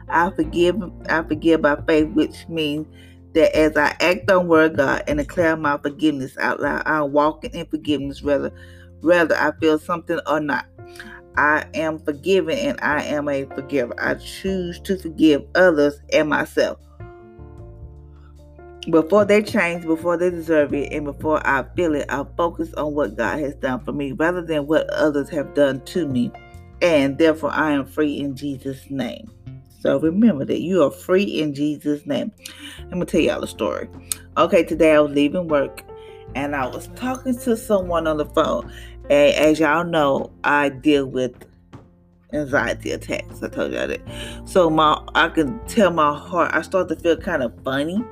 I 0.09 0.31
forgive 0.31 0.77
I 1.09 1.23
forgive 1.23 1.63
by 1.63 1.77
faith, 1.87 2.09
which 2.13 2.49
means 2.49 2.87
that 3.35 3.55
as 3.57 3.77
I 3.77 3.97
act 4.01 4.31
on 4.31 4.49
word 4.49 4.77
God 4.77 5.03
and 5.07 5.19
declare 5.19 5.57
my 5.57 5.79
forgiveness 5.79 6.37
out 6.39 6.61
loud, 6.61 6.83
I'm 6.87 7.13
walking 7.13 7.51
in 7.53 7.67
forgiveness 7.67 8.23
whether 8.23 8.53
whether 9.01 9.37
I 9.37 9.53
feel 9.61 9.79
something 9.79 10.21
or 10.27 10.41
not. 10.41 10.67
I 11.37 11.67
am 11.75 11.99
forgiven 11.99 12.57
and 12.57 12.79
I 12.81 13.03
am 13.03 13.29
a 13.29 13.45
forgiver. 13.55 13.95
I 13.99 14.15
choose 14.15 14.81
to 14.81 14.97
forgive 14.99 15.45
others 15.55 16.01
and 16.13 16.31
myself 16.31 16.79
before 18.91 19.25
they 19.25 19.43
change, 19.43 19.85
before 19.85 20.17
they 20.17 20.31
deserve 20.31 20.73
it, 20.75 20.93
and 20.93 21.05
before 21.05 21.45
I 21.47 21.65
feel 21.75 21.95
it, 21.95 22.07
I 22.09 22.25
focus 22.37 22.73
on 22.75 22.95
what 22.95 23.17
God 23.17 23.41
has 23.41 23.55
done 23.57 23.85
for 23.85 23.93
me 23.93 24.13
rather 24.13 24.43
than 24.43 24.67
what 24.67 24.89
others 24.91 25.29
have 25.31 25.55
done 25.55 25.81
to 25.87 26.07
me. 26.07 26.31
And 26.83 27.19
therefore, 27.19 27.51
I 27.51 27.73
am 27.73 27.87
free 27.87 28.19
in 28.19 28.37
Jesus' 28.37 28.89
name. 28.91 29.31
So 29.81 29.99
remember 29.99 30.45
that 30.45 30.61
you 30.61 30.83
are 30.83 30.91
free 30.91 31.23
in 31.23 31.55
Jesus' 31.55 32.07
name. 32.07 32.33
I'm 32.81 32.91
going 32.91 33.07
to 33.07 33.07
tell 33.07 33.21
y'all 33.21 33.43
a 33.43 33.49
story. 33.49 33.89
Okay, 34.37 34.65
today 34.65 34.95
I 34.95 35.01
was 35.01 35.13
leaving 35.13 35.49
work 35.49 35.83
and 36.35 36.55
I 36.55 36.67
was 36.67 36.89
talking 36.97 37.39
to 37.39 37.57
someone 37.57 38.07
on 38.07 38.17
the 38.17 38.27
phone. 38.27 38.71
And 39.09 39.35
as 39.35 39.61
y'all 39.61 39.85
know, 39.85 40.33
I 40.45 40.69
deal 40.69 41.07
with 41.07 41.35
anxiety 42.33 42.91
attacks. 42.91 43.43
I 43.43 43.49
told 43.49 43.73
y'all 43.73 43.87
that. 43.89 44.01
So 44.45 44.69
my 44.69 45.01
I 45.15 45.29
can 45.29 45.59
tell 45.67 45.91
my 45.91 46.17
heart, 46.17 46.53
I 46.53 46.63
start 46.63 46.89
to 46.89 46.97
feel 46.97 47.17
kind 47.17 47.43
of 47.43 47.53
funny 47.63 48.05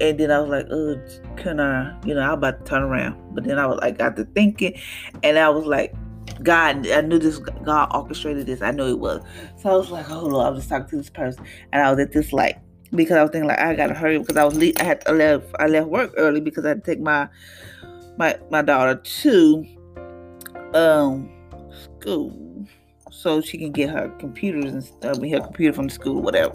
and 0.00 0.18
then 0.18 0.30
I 0.30 0.40
was 0.40 0.50
like, 0.50 0.66
oh, 0.70 1.00
can 1.36 1.60
I, 1.60 1.98
you 2.04 2.14
know, 2.14 2.20
I'm 2.20 2.34
about 2.34 2.64
to 2.64 2.70
turn 2.70 2.82
around. 2.82 3.34
But 3.34 3.44
then 3.44 3.58
I 3.58 3.66
was 3.66 3.78
like, 3.80 3.98
got 3.98 4.16
to 4.16 4.24
thinking, 4.24 4.78
and 5.22 5.38
I 5.38 5.48
was 5.48 5.66
like, 5.66 5.94
God, 6.42 6.88
I 6.88 7.00
knew 7.02 7.18
this, 7.18 7.38
God 7.38 7.90
orchestrated 7.94 8.46
this. 8.46 8.62
I 8.62 8.70
knew 8.70 8.88
it 8.88 8.98
was. 8.98 9.22
So 9.56 9.70
I 9.70 9.76
was 9.76 9.90
like, 9.90 10.10
oh 10.10 10.26
Lord, 10.26 10.46
I 10.46 10.50
was 10.50 10.60
just 10.60 10.70
talking 10.70 10.88
to 10.90 10.96
this 10.96 11.10
person, 11.10 11.44
and 11.72 11.82
I 11.82 11.90
was 11.90 12.00
at 12.00 12.12
this 12.12 12.32
light 12.32 12.58
because 12.94 13.16
I 13.16 13.22
was 13.22 13.30
thinking 13.30 13.48
like, 13.48 13.58
I 13.58 13.74
gotta 13.74 13.94
hurry 13.94 14.18
because 14.18 14.36
I 14.36 14.44
was, 14.44 14.56
le- 14.56 14.72
I 14.78 14.84
had 14.84 15.00
to 15.02 15.12
left, 15.12 15.54
I 15.58 15.66
left 15.66 15.88
work 15.88 16.12
early 16.16 16.40
because 16.40 16.64
I 16.64 16.68
had 16.68 16.84
to 16.84 16.90
take 16.90 17.00
my, 17.00 17.28
my, 18.16 18.38
my 18.50 18.62
daughter 18.62 18.96
to, 18.96 19.66
um, 20.74 21.30
school 22.00 22.66
so 23.10 23.40
she 23.40 23.58
can 23.58 23.72
get 23.72 23.90
her 23.90 24.08
computers 24.18 24.72
and 24.72 24.84
stuff, 24.84 25.18
her 25.18 25.40
computer 25.40 25.72
from 25.72 25.88
the 25.88 25.94
school, 25.94 26.22
whatever 26.22 26.54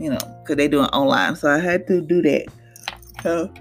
you 0.00 0.10
know, 0.10 0.18
because 0.42 0.56
they 0.56 0.66
doing 0.66 0.86
online. 0.86 1.36
So 1.36 1.50
I 1.50 1.58
had 1.58 1.86
to 1.88 2.00
do 2.00 2.22
that. 2.22 2.46
So 3.22 3.52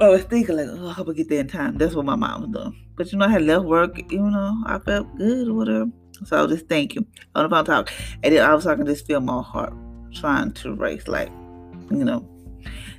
I 0.00 0.08
was 0.08 0.24
thinking 0.24 0.56
like, 0.56 0.66
oh, 0.68 0.88
I 0.88 0.92
hope 0.92 1.08
I 1.08 1.12
get 1.12 1.28
there 1.28 1.40
in 1.40 1.48
time. 1.48 1.78
That's 1.78 1.94
what 1.94 2.04
my 2.04 2.16
mom 2.16 2.42
was 2.42 2.50
doing. 2.50 2.76
But 2.96 3.12
you 3.12 3.18
know, 3.18 3.26
I 3.26 3.30
had 3.30 3.42
left 3.42 3.64
work, 3.64 3.96
you 4.10 4.18
know, 4.18 4.62
I 4.66 4.80
felt 4.80 5.16
good 5.16 5.48
or 5.48 5.54
whatever. 5.54 5.86
So 6.24 6.36
I 6.36 6.42
was 6.42 6.50
just 6.50 6.68
thinking 6.68 7.06
on 7.36 7.44
the 7.44 7.48
phone 7.48 7.64
talk, 7.64 7.92
and 8.24 8.34
then 8.34 8.44
I 8.44 8.52
was 8.52 8.64
talking, 8.64 8.84
just 8.84 9.06
feel 9.06 9.20
my 9.20 9.40
heart 9.40 9.72
trying 10.12 10.52
to 10.54 10.74
race, 10.74 11.06
like 11.06 11.30
you 11.90 12.04
know. 12.04 12.28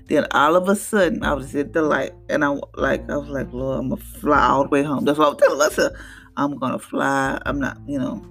Then 0.05 0.25
all 0.31 0.55
of 0.55 0.69
a 0.69 0.75
sudden, 0.75 1.23
I 1.23 1.33
was 1.33 1.53
at 1.53 1.73
the 1.73 1.81
light, 1.81 2.13
and 2.29 2.45
I 2.45 2.57
like 2.75 3.09
I 3.09 3.17
was 3.17 3.27
like, 3.27 3.51
Lord, 3.51 3.79
I'm 3.79 3.89
gonna 3.89 4.01
fly 4.01 4.47
all 4.47 4.63
the 4.63 4.69
way 4.69 4.83
home. 4.83 5.03
That's 5.03 5.19
what 5.19 5.25
I 5.25 5.29
was 5.31 5.37
telling 5.37 5.59
myself. 5.59 5.93
I'm 6.37 6.57
gonna 6.57 6.79
fly. 6.79 7.41
I'm 7.45 7.59
not, 7.59 7.77
you 7.87 7.99
know. 7.99 8.23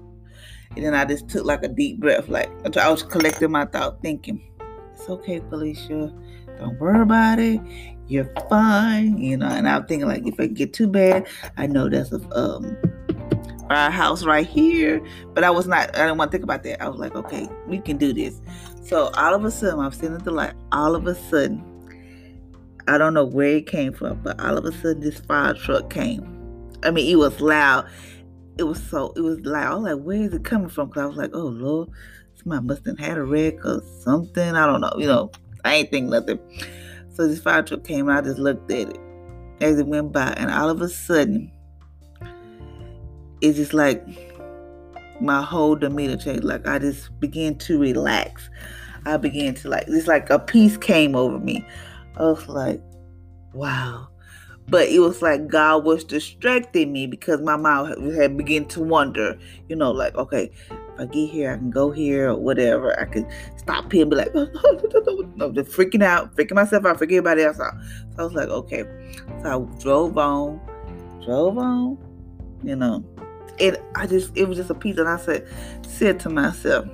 And 0.77 0.85
then 0.85 0.95
I 0.95 1.05
just 1.05 1.29
took 1.29 1.45
like 1.45 1.63
a 1.63 1.69
deep 1.69 1.99
breath, 2.01 2.29
like 2.29 2.51
I 2.77 2.91
was 2.91 3.03
collecting 3.03 3.51
my 3.51 3.65
thought, 3.65 4.01
thinking, 4.03 4.43
it's 4.93 5.09
okay, 5.09 5.41
Felicia. 5.49 6.13
Don't 6.59 6.79
worry 6.81 7.01
about 7.01 7.39
it. 7.39 7.61
You're 8.09 8.31
fine, 8.49 9.19
you 9.19 9.37
know. 9.37 9.49
And 9.49 9.69
I'm 9.69 9.87
thinking 9.87 10.09
like, 10.09 10.27
if 10.27 10.39
I 10.41 10.47
get 10.47 10.73
too 10.73 10.89
bad, 10.89 11.27
I 11.57 11.67
know 11.67 11.89
that's 11.89 12.13
a 12.13 12.39
um 12.39 12.77
our 13.71 13.91
house 13.91 14.25
right 14.25 14.47
here. 14.47 15.03
But 15.35 15.45
I 15.45 15.51
was 15.51 15.67
not. 15.67 15.95
I 15.97 16.07
didn't 16.07 16.19
want 16.19 16.31
to 16.31 16.37
think 16.37 16.45
about 16.45 16.63
that. 16.65 16.83
I 16.83 16.89
was 16.89 16.99
like, 16.99 17.15
okay, 17.15 17.49
we 17.67 17.81
can 17.81 17.97
do 17.97 18.13
this. 18.13 18.41
So 18.83 19.11
all 19.15 19.35
of 19.35 19.45
a 19.45 19.51
sudden, 19.51 19.79
I'm 19.81 19.93
sitting 19.93 20.17
at 20.17 20.25
the 20.25 20.31
light. 20.31 20.55
All 20.73 20.95
of 20.95 21.07
a 21.07 21.15
sudden, 21.15 21.63
I 22.89 22.99
don't 22.99 23.15
know 23.15 23.27
where 23.27 23.57
it 23.57 23.67
came 23.67 23.93
from, 23.93 24.23
but 24.23 24.41
all 24.41 24.57
of 24.57 24.65
a 24.65 24.73
sudden 24.73 25.01
this 25.01 25.21
fire 25.21 25.55
truck 25.55 25.91
came. 25.91 26.23
I 26.83 26.91
mean, 26.91 27.11
it 27.11 27.17
was 27.17 27.41
loud. 27.41 27.89
It 28.59 28.65
was 28.65 28.83
so 28.83 29.13
it 29.17 29.21
was 29.21 29.41
loud. 29.41 29.73
I 29.73 29.75
was 29.75 29.85
like, 29.85 30.05
where 30.05 30.23
is 30.23 30.35
it 30.35 30.45
coming 30.45 30.69
from? 30.69 30.89
Because 30.89 31.03
I 31.03 31.07
was 31.07 31.17
like, 31.17 31.31
oh 31.33 31.47
Lord, 31.47 31.89
somebody 32.35 32.67
must 32.67 32.85
have 32.87 32.99
had 32.99 33.17
a 33.17 33.23
wreck 33.23 33.65
or 33.65 33.83
something. 34.01 34.57
I 34.57 34.67
don't 34.67 34.81
know. 34.81 34.93
You 34.99 35.07
know, 35.07 35.31
I 35.65 35.77
ain't 35.77 35.91
think 35.91 36.09
nothing. 36.09 36.39
So 37.15 37.27
this 37.27 37.41
fire 37.41 37.63
truck 37.63 37.85
came 37.85 38.09
and 38.09 38.19
I 38.19 38.21
just 38.21 38.39
looked 38.39 38.71
at 38.71 38.91
it 38.91 38.99
as 39.61 39.79
it 39.79 39.87
went 39.87 40.13
by, 40.13 40.33
and 40.37 40.51
all 40.51 40.71
of 40.71 40.81
a 40.81 40.89
sudden, 40.89 41.51
it's 43.41 43.57
just 43.57 43.75
like 43.75 44.05
my 45.21 45.43
whole 45.43 45.75
demeanor 45.75 46.17
changed. 46.17 46.45
Like 46.45 46.67
I 46.67 46.79
just 46.79 47.19
began 47.21 47.57
to 47.59 47.79
relax. 47.79 48.49
I 49.05 49.17
began 49.17 49.55
to 49.55 49.69
like 49.69 49.85
it's 49.89 50.07
like 50.07 50.31
a 50.31 50.39
peace 50.39 50.77
came 50.77 51.15
over 51.15 51.39
me. 51.39 51.65
I 52.17 52.23
was 52.23 52.49
like, 52.49 52.81
wow. 53.53 54.09
But 54.69 54.89
it 54.89 54.99
was 54.99 55.23
like 55.23 55.49
God 55.49 55.85
was 55.85 56.05
distracting 56.05 56.93
me 56.93 57.07
because 57.07 57.41
my 57.41 57.57
mind 57.57 58.15
had 58.15 58.37
begun 58.37 58.67
to 58.67 58.81
wonder, 58.81 59.39
you 59.69 59.77
know, 59.77 59.91
like, 59.91 60.15
okay, 60.15 60.51
if 60.71 61.01
I 61.01 61.07
get 61.07 61.31
here, 61.31 61.53
I 61.53 61.57
can 61.57 61.71
go 61.71 61.91
here 61.91 62.31
or 62.31 62.37
whatever. 62.37 62.99
I 63.01 63.07
could 63.07 63.27
stop 63.57 63.91
here 63.91 64.03
and 64.03 64.11
be 64.11 64.17
like, 64.17 64.35
no, 64.35 64.47
no, 65.37 65.53
just 65.53 65.71
freaking 65.71 66.03
out, 66.03 66.37
freaking 66.37 66.55
myself 66.55 66.85
out, 66.85 66.99
freaking 66.99 67.13
everybody 67.13 67.43
else 67.43 67.59
out. 67.59 67.75
So 68.15 68.23
I 68.23 68.25
was 68.25 68.35
like, 68.35 68.49
okay. 68.49 68.85
So 69.43 69.71
I 69.75 69.81
drove 69.81 70.19
on, 70.19 70.61
drove 71.25 71.57
on, 71.57 71.97
you 72.63 72.77
know. 72.77 73.03
And 73.59 73.79
I 73.97 74.07
just, 74.07 74.37
it 74.37 74.47
was 74.47 74.59
just 74.59 74.71
a 74.71 74.75
peace. 74.75 74.99
And 74.99 75.09
I 75.09 75.17
said, 75.17 75.47
said 75.83 76.21
to 76.21 76.29
myself, 76.29 76.87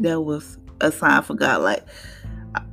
that 0.00 0.22
was 0.22 0.58
a 0.80 0.90
sign 0.90 1.22
for 1.22 1.34
God. 1.34 1.60
Like, 1.60 1.84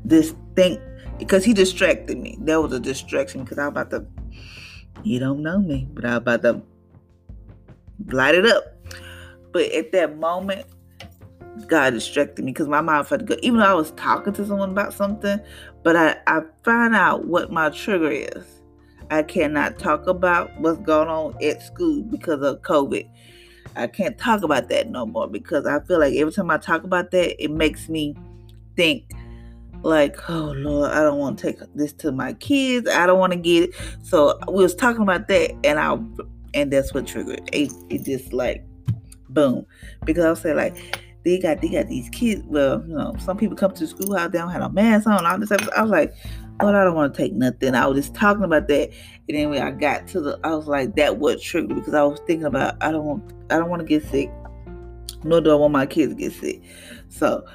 this 0.06 0.34
thing 0.56 0.79
because 1.20 1.44
he 1.44 1.54
distracted 1.54 2.18
me. 2.18 2.38
That 2.42 2.62
was 2.62 2.74
a 2.74 2.80
distraction 2.80 3.44
because 3.44 3.60
I 3.60 3.68
was 3.68 3.72
about 3.72 3.92
to, 3.92 4.06
you 5.04 5.20
don't 5.20 5.44
know 5.44 5.60
me, 5.60 5.88
but 5.94 6.06
I 6.06 6.18
was 6.18 6.18
about 6.18 6.42
to 6.42 6.62
light 8.08 8.36
it 8.36 8.46
up. 8.46 8.64
But 9.52 9.72
at 9.74 9.92
that 9.92 10.18
moment, 10.18 10.66
God 11.68 11.92
distracted 11.92 12.44
me 12.46 12.52
because 12.52 12.68
my 12.68 12.82
mind 12.82 13.08
felt 13.08 13.26
good. 13.26 13.40
Even 13.44 13.60
though 13.60 13.66
I 13.66 13.74
was 13.74 13.92
talking 13.92 14.34
to 14.34 14.48
someone 14.48 14.72
about 14.72 14.94
something, 14.94 15.40
but 15.84 15.96
I, 15.96 16.18
I 16.26 16.42
found 16.64 16.96
out 16.96 17.26
what 17.26 17.52
my 17.52 17.70
trigger 17.70 18.10
is. 18.10 18.46
I 19.12 19.24
cannot 19.24 19.79
talk 19.79 20.08
about 20.08 20.58
what's 20.60 20.79
going 20.79 21.08
on 21.08 21.36
at 21.44 21.64
school 21.64 22.03
because 22.03 22.42
of 22.42 22.62
COVID. 22.62 23.10
I 23.75 23.88
can't 23.88 24.18
talk 24.18 24.44
about 24.44 24.70
that 24.70 24.90
no 24.90 25.05
more 25.05 25.27
because 25.27 25.66
I 25.66 25.79
feel 25.82 26.00
like 26.00 26.14
every 26.16 26.32
time 26.32 26.51
I 26.51 26.58
talk 26.58 26.84
about 26.84 27.12
that, 27.12 27.44
it 27.44 27.51
makes 27.51 27.90
me 27.90 28.16
think 28.75 29.12
like 29.83 30.29
oh 30.29 30.53
lord 30.57 30.92
i 30.92 31.01
don't 31.01 31.18
want 31.18 31.37
to 31.37 31.51
take 31.51 31.59
this 31.75 31.94
to 31.94 32.11
my 32.11 32.33
kids. 32.33 32.89
I 32.89 33.05
don't 33.05 33.20
want 33.20 33.33
to 33.33 33.39
get 33.39 33.70
it. 33.70 33.75
So 34.03 34.37
we 34.48 34.63
was 34.63 34.75
talking 34.75 35.01
about 35.01 35.27
that 35.27 35.51
and 35.63 35.79
i 35.79 35.98
and 36.53 36.74
that's 36.74 36.94
what 36.94 37.05
triggered. 37.05 37.48
It, 37.53 37.72
it 37.89 38.03
just 38.03 38.33
like 38.33 38.65
boom. 39.29 39.65
Because 40.05 40.25
i 40.25 40.29
was 40.29 40.42
saying 40.42 40.57
like 40.57 41.00
they 41.24 41.39
got 41.39 41.61
they 41.61 41.70
got 41.70 41.87
these 41.87 42.09
kids 42.09 42.42
well 42.46 42.83
you 42.87 42.96
know 42.96 43.15
some 43.20 43.37
people 43.37 43.55
come 43.55 43.74
to 43.74 43.81
the 43.81 43.87
schoolhouse 43.87 44.31
they 44.31 44.37
don't 44.37 44.51
have 44.51 44.61
a 44.61 44.70
mask 44.70 45.07
on 45.07 45.25
all 45.25 45.37
this 45.37 45.50
stuff. 45.50 45.68
I 45.75 45.81
was 45.81 45.92
like 45.92 46.13
Lord, 46.61 46.75
I 46.75 46.83
don't 46.83 46.96
want 46.96 47.13
to 47.13 47.18
take 47.18 47.33
nothing. 47.33 47.74
I 47.74 47.87
was 47.87 47.98
just 47.98 48.13
talking 48.13 48.44
about 48.44 48.68
that, 48.68 48.89
and 49.29 49.50
when 49.50 49.61
I 49.61 49.72
got 49.72 50.07
to 50.09 50.20
the, 50.20 50.39
I 50.44 50.53
was 50.53 50.68
like, 50.68 50.96
that 50.98 51.18
what 51.18 51.42
triggered 51.42 51.75
because 51.75 51.94
I 51.94 52.03
was 52.03 52.20
thinking 52.27 52.46
about 52.46 52.75
I 52.81 52.92
don't 52.92 53.05
want, 53.05 53.33
I 53.50 53.57
don't 53.57 53.70
want 53.70 53.81
to 53.81 53.87
get 53.87 54.03
sick, 54.09 54.29
nor 55.24 55.39
do 55.39 55.51
I 55.51 55.55
want 55.55 55.72
my 55.72 55.85
kids 55.85 56.13
to 56.13 56.20
get 56.20 56.33
sick. 56.33 56.61
So 57.07 57.46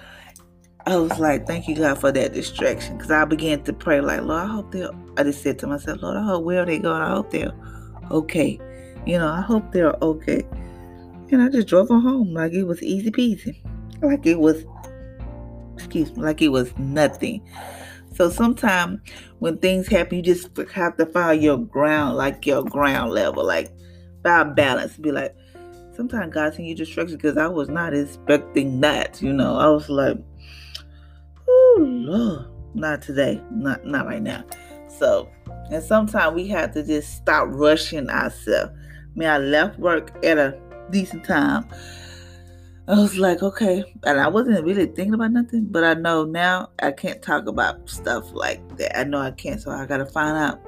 I 0.87 0.97
was 0.97 1.19
like, 1.19 1.47
thank 1.47 1.67
you, 1.67 1.77
God, 1.77 1.99
for 1.99 2.13
that 2.13 2.35
distraction. 2.35 2.97
Because 2.97 3.11
I 3.11 3.25
began 3.25 3.63
to 3.65 3.73
pray, 3.73 4.01
like, 4.01 4.21
Lord, 4.21 4.43
I 4.43 4.47
hope 4.47 4.71
they're, 4.71 4.91
I 5.17 5.23
just 5.23 5.43
said 5.43 5.59
to 5.61 5.67
myself, 5.67 6.03
Lord, 6.03 6.17
I 6.17 6.23
hope 6.23 6.45
where 6.45 6.67
they 6.67 6.79
going, 6.79 7.01
I 7.01 7.11
hope 7.11 7.31
they're 7.31 7.55
okay. 8.11 8.61
You 9.07 9.19
know, 9.19 9.29
I 9.29 9.41
hope 9.41 9.73
they're 9.73 9.97
okay. 10.03 10.47
And 11.31 11.43
I 11.43 11.49
just 11.49 11.69
drove 11.69 11.89
them 11.89 12.01
home 12.01 12.35
like 12.35 12.53
it 12.53 12.65
was 12.65 12.83
easy 12.83 13.11
peasy. 13.11 13.61
Like 14.03 14.27
it 14.27 14.39
was, 14.39 14.65
excuse 15.75 16.15
me, 16.15 16.23
like 16.23 16.43
it 16.43 16.49
was 16.49 16.77
nothing. 16.79 17.43
So 18.15 18.31
sometimes 18.31 19.01
when 19.39 19.59
things 19.59 19.89
happen, 19.89 20.19
you 20.19 20.23
just 20.23 20.57
have 20.73 20.97
to 20.99 21.07
find 21.07 21.43
your 21.43 21.59
ground, 21.59 22.17
like 22.17 22.47
your 22.47 22.63
ground 22.63 23.11
level, 23.13 23.45
like 23.45 23.73
find 24.23 24.55
balance. 24.55 24.97
Be 24.97 25.11
like, 25.11 25.35
sometimes 25.97 26.33
God 26.33 26.55
send 26.55 26.69
you 26.69 26.75
distractions 26.75 27.17
because 27.17 27.37
I 27.37 27.49
was 27.49 27.69
not 27.69 27.95
expecting 27.95 28.81
that. 28.83 29.21
You 29.21 29.33
know, 29.33 29.57
I 29.57 29.69
was 29.69 29.89
like, 29.89 30.19
Lord, 31.79 32.47
not 32.75 33.03
today, 33.03 33.41
not 33.51 33.85
not 33.85 34.07
right 34.07 34.23
now. 34.23 34.45
So, 34.99 35.29
and 35.71 35.83
sometimes 35.83 36.35
we 36.35 36.49
have 36.49 36.73
to 36.75 36.83
just 36.83 37.15
stop 37.15 37.49
rushing 37.51 38.09
ourselves. 38.09 38.73
I 38.73 39.19
mean, 39.19 39.29
I 39.29 39.39
left 39.39 39.79
work 39.79 40.17
at 40.25 40.39
a 40.39 40.59
decent 40.91 41.25
time. 41.25 41.67
I 42.87 42.99
was 42.99 43.17
like, 43.17 43.43
okay, 43.43 43.83
and 44.05 44.21
I 44.21 44.29
wasn't 44.29 44.63
really 44.65 44.87
thinking 44.87 45.15
about 45.15 45.33
nothing, 45.33 45.67
but 45.71 45.85
I 45.85 45.95
know 45.95 46.25
now 46.25 46.69
I 46.81 46.93
can't 46.93 47.23
talk 47.23 47.47
about 47.47 47.89
stuff 47.89 48.31
like 48.33 48.77
that. 48.77 48.99
I 48.99 49.05
know 49.05 49.21
I 49.21 49.31
can't, 49.31 49.61
so 49.61 49.71
I 49.71 49.87
gotta 49.87 50.05
find 50.05 50.37
out 50.37 50.61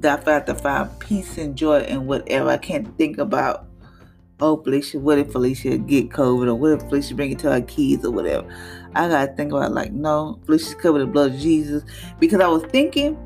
that 0.00 0.26
I 0.26 0.32
have 0.32 0.44
to 0.46 0.54
find 0.54 0.90
peace 0.98 1.38
and 1.38 1.56
joy 1.56 1.82
in 1.82 2.06
whatever. 2.06 2.50
I 2.50 2.56
can't 2.56 2.96
think 2.98 3.18
about 3.18 3.66
oh 4.40 4.62
Felicia, 4.62 4.98
what 4.98 5.18
if 5.18 5.32
Felicia 5.32 5.78
get 5.78 6.10
COVID 6.10 6.48
or 6.48 6.54
what 6.54 6.72
if 6.72 6.80
Felicia 6.82 7.14
bring 7.14 7.30
it 7.30 7.38
to 7.40 7.52
her 7.52 7.62
kids 7.62 8.04
or 8.04 8.10
whatever. 8.10 8.46
I 8.96 9.08
gotta 9.08 9.32
think 9.32 9.52
about 9.52 9.72
like 9.72 9.92
no, 9.92 10.40
Felicia's 10.46 10.74
covered 10.74 11.00
the 11.00 11.06
blood 11.06 11.34
of 11.34 11.40
Jesus 11.40 11.84
because 12.18 12.40
I 12.40 12.48
was 12.48 12.62
thinking 12.64 13.18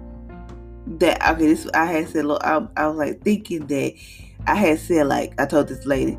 that 0.99 1.21
okay, 1.31 1.47
this 1.47 1.69
I 1.75 1.87
had 1.87 2.09
said 2.09 2.25
look, 2.25 2.43
I, 2.45 2.67
I 2.77 2.87
was 2.87 2.97
like 2.97 3.23
thinking 3.23 3.67
that 3.67 3.95
I 4.47 4.55
had 4.55 4.79
said 4.79 5.07
like 5.07 5.39
I 5.41 5.47
told 5.47 5.69
this 5.69 5.85
lady, 5.85 6.19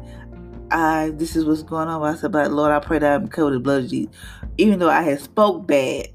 I 0.72 1.12
this 1.16 1.36
is 1.36 1.46
what's 1.46 1.64
going 1.64 1.88
on. 1.88 2.02
I 2.04 2.16
said, 2.16 2.32
but 2.32 2.52
Lord, 2.52 2.72
I 2.72 2.80
pray 2.80 3.00
that 3.00 3.16
I'm 3.22 3.28
covered 3.28 3.56
the 3.56 3.60
blood 3.60 3.86
of 3.86 3.90
Jesus. 3.90 4.14
Even 4.58 4.80
though 4.80 4.90
I 4.90 5.02
had 5.02 5.20
spoke 5.20 5.66
bad, 5.66 6.10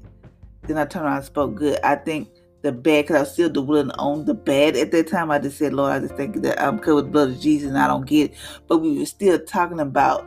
then 0.63 0.77
I 0.77 0.85
turned 0.85 1.05
around 1.05 1.17
and 1.17 1.25
spoke 1.25 1.55
good. 1.55 1.79
I 1.83 1.95
think 1.95 2.29
the 2.61 2.71
bad 2.71 3.03
because 3.03 3.15
I 3.15 3.19
was 3.19 3.31
still 3.33 3.49
dwelling 3.49 3.91
on 3.91 4.25
the 4.25 4.33
bad 4.33 4.75
at 4.75 4.91
that 4.91 5.07
time. 5.07 5.29
I 5.29 5.39
just 5.39 5.57
said, 5.57 5.73
Lord, 5.73 5.91
I 5.91 5.99
just 5.99 6.15
think 6.15 6.41
that 6.41 6.61
I'm 6.61 6.79
covered 6.79 6.95
with 6.95 7.05
the 7.05 7.11
blood 7.11 7.29
of 7.31 7.39
Jesus 7.39 7.69
and 7.69 7.77
I 7.77 7.87
don't 7.87 8.05
get 8.05 8.31
it. 8.31 8.37
But 8.67 8.79
we 8.79 8.97
were 8.97 9.05
still 9.05 9.39
talking 9.39 9.79
about 9.79 10.25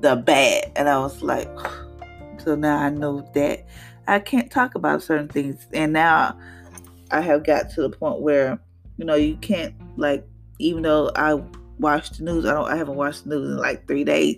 the 0.00 0.16
bad. 0.16 0.70
And 0.76 0.88
I 0.88 0.98
was 0.98 1.22
like, 1.22 1.50
so 2.44 2.54
now 2.54 2.78
I 2.78 2.90
know 2.90 3.28
that 3.34 3.66
I 4.06 4.18
can't 4.18 4.50
talk 4.50 4.74
about 4.74 5.02
certain 5.02 5.28
things. 5.28 5.66
And 5.72 5.92
now 5.92 6.38
I 7.10 7.20
have 7.20 7.44
got 7.44 7.70
to 7.70 7.82
the 7.82 7.90
point 7.90 8.20
where, 8.20 8.58
you 8.96 9.04
know, 9.04 9.14
you 9.14 9.36
can't 9.36 9.74
like, 9.96 10.26
even 10.58 10.82
though 10.82 11.10
I 11.16 11.42
watch 11.78 12.10
the 12.10 12.24
news, 12.24 12.46
I 12.46 12.52
don't 12.52 12.70
I 12.70 12.76
haven't 12.76 12.96
watched 12.96 13.24
the 13.24 13.30
news 13.30 13.50
in 13.50 13.56
like 13.56 13.86
three 13.88 14.04
days 14.04 14.36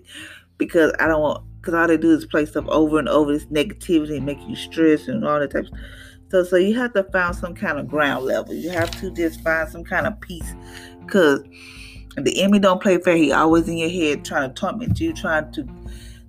because 0.58 0.92
I 0.98 1.06
don't 1.08 1.20
want 1.20 1.44
because 1.60 1.74
all 1.74 1.88
they 1.88 1.96
do 1.96 2.12
is 2.12 2.24
play 2.26 2.46
stuff 2.46 2.66
over 2.68 2.98
and 2.98 3.08
over, 3.08 3.32
this 3.32 3.46
negativity 3.46 4.16
and 4.16 4.26
make 4.26 4.40
you 4.46 4.54
stress 4.54 5.08
and 5.08 5.26
all 5.26 5.40
that 5.40 5.50
type 5.50 5.64
of 5.64 5.78
so, 6.28 6.42
so 6.42 6.56
you 6.56 6.74
have 6.74 6.92
to 6.94 7.04
find 7.04 7.36
some 7.36 7.54
kind 7.54 7.78
of 7.78 7.88
ground 7.88 8.24
level. 8.24 8.52
You 8.52 8.70
have 8.70 8.90
to 9.00 9.10
just 9.10 9.40
find 9.42 9.68
some 9.68 9.84
kind 9.84 10.06
of 10.06 10.20
peace, 10.20 10.54
because 11.04 11.42
the 12.16 12.42
enemy 12.42 12.58
don't 12.58 12.82
play 12.82 12.98
fair. 12.98 13.16
He 13.16 13.32
always 13.32 13.68
in 13.68 13.76
your 13.76 13.90
head 13.90 14.24
trying 14.24 14.50
to 14.50 14.54
torment 14.54 14.98
you, 14.98 15.12
trying 15.12 15.52
to 15.52 15.66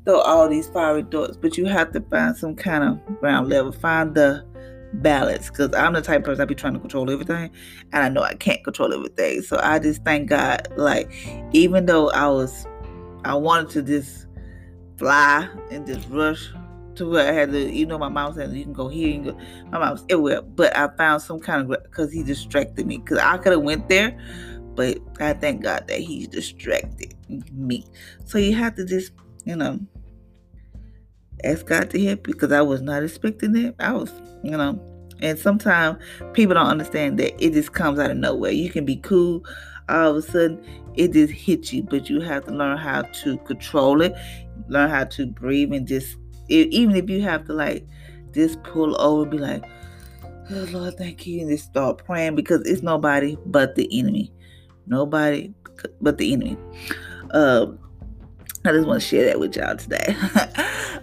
throw 0.08 0.22
all 0.22 0.48
these 0.48 0.68
fiery 0.70 1.04
darts. 1.04 1.38
But 1.38 1.58
you 1.58 1.66
have 1.66 1.92
to 1.92 2.02
find 2.02 2.36
some 2.36 2.56
kind 2.56 2.84
of 2.84 3.20
ground 3.20 3.50
level. 3.50 3.72
Find 3.72 4.16
the 4.16 4.46
balance, 4.94 5.50
because 5.50 5.74
I'm 5.74 5.94
the 5.94 6.02
type 6.02 6.20
of 6.20 6.26
person 6.26 6.42
I 6.42 6.46
be 6.46 6.56
trying 6.56 6.74
to 6.74 6.80
control 6.80 7.12
everything, 7.12 7.52
and 7.92 8.04
I 8.04 8.08
know 8.08 8.24
I 8.24 8.36
can't 8.36 8.64
control 8.64 8.94
everything. 8.94 9.42
So 9.42 9.60
I 9.62 9.80
just 9.80 10.04
thank 10.06 10.30
God. 10.30 10.68
Like, 10.78 11.12
even 11.52 11.86
though 11.86 12.10
I 12.12 12.28
was, 12.28 12.66
I 13.26 13.36
wanted 13.36 13.70
to 13.72 13.82
just 13.82 14.28
fly 14.98 15.50
and 15.70 15.86
just 15.86 16.08
rush 16.10 16.50
to 16.96 17.08
where 17.08 17.30
I 17.30 17.34
had 17.34 17.52
to, 17.52 17.70
you 17.70 17.86
know, 17.86 18.00
my 18.00 18.08
mom 18.10 18.34
said 18.34 18.52
you 18.54 18.64
can 18.64 18.74
go 18.74 18.88
here, 18.88 19.10
you 19.10 19.32
go. 19.32 19.38
My 19.72 19.78
mom 19.78 19.92
was 19.92 20.06
everywhere, 20.10 20.42
but 20.42 20.76
I 20.76 20.88
found 20.96 21.22
some 21.22 21.40
kind 21.40 21.62
of 21.70 21.84
because 21.84 22.12
he 22.12 22.24
distracted 22.24 22.88
me 22.88 22.98
because 22.98 23.20
I 23.20 23.38
could 23.38 23.52
have 23.52 23.62
went 23.62 23.90
there, 23.90 24.18
But 24.78 25.00
I 25.20 25.34
thank 25.34 25.64
God 25.64 25.88
that 25.88 26.00
he 26.00 26.28
distracted 26.28 27.16
me. 27.52 27.84
So 28.26 28.38
you 28.38 28.54
have 28.54 28.76
to 28.76 28.86
just, 28.86 29.12
you 29.44 29.56
know, 29.56 29.80
ask 31.44 31.66
God 31.66 31.90
to 31.92 32.06
help 32.06 32.28
you 32.28 32.34
because 32.34 32.52
I 32.52 32.62
was 32.62 32.82
not 32.82 33.04
expecting 33.04 33.56
it. 33.56 33.76
I 33.80 33.94
was, 33.94 34.12
you 34.44 34.52
know, 34.52 34.80
and 35.22 35.38
sometimes 35.38 36.02
people 36.34 36.56
don't 36.56 36.68
understand 36.68 37.20
that 37.20 37.42
it 37.44 37.54
just 37.54 37.74
comes 37.74 38.00
out 38.00 38.12
of 38.12 38.18
nowhere. 38.18 38.52
You 38.52 38.70
can 38.70 38.86
be 38.86 38.98
cool, 38.98 39.44
all 39.90 40.12
of 40.12 40.16
a 40.18 40.22
sudden 40.22 40.64
it 40.96 41.14
just 41.14 41.34
hits 41.34 41.74
you, 41.74 41.84
but 41.84 42.10
you 42.10 42.20
have 42.22 42.46
to 42.46 42.52
learn 42.52 42.78
how 42.78 43.04
to 43.04 43.38
control 43.40 44.02
it, 44.02 44.14
learn 44.68 44.90
how 44.90 45.06
to 45.06 45.28
breathe, 45.28 45.74
and 45.74 45.88
just 45.88 46.18
even 46.50 46.96
if 46.96 47.10
you 47.10 47.22
have 47.22 47.46
to 47.46 47.54
like 47.54 47.86
just 48.34 48.62
pull 48.64 49.00
over, 49.02 49.30
be 49.30 49.38
like, 49.38 49.64
"Oh 50.50 50.68
Lord, 50.72 50.98
thank 50.98 51.26
you," 51.28 51.42
and 51.42 51.50
just 51.50 51.66
start 51.66 52.04
praying 52.06 52.36
because 52.36 52.62
it's 52.66 52.82
nobody 52.82 53.38
but 53.46 53.76
the 53.76 53.88
enemy, 53.98 54.32
nobody 54.88 55.54
but 56.02 56.18
the 56.18 56.34
enemy. 56.34 56.58
Um, 57.32 57.80
I 58.68 58.74
just 58.74 58.86
want 58.86 59.02
to 59.02 59.08
share 59.08 59.26
that 59.26 59.40
with 59.40 59.56
y'all 59.56 59.78
today. 59.78 60.18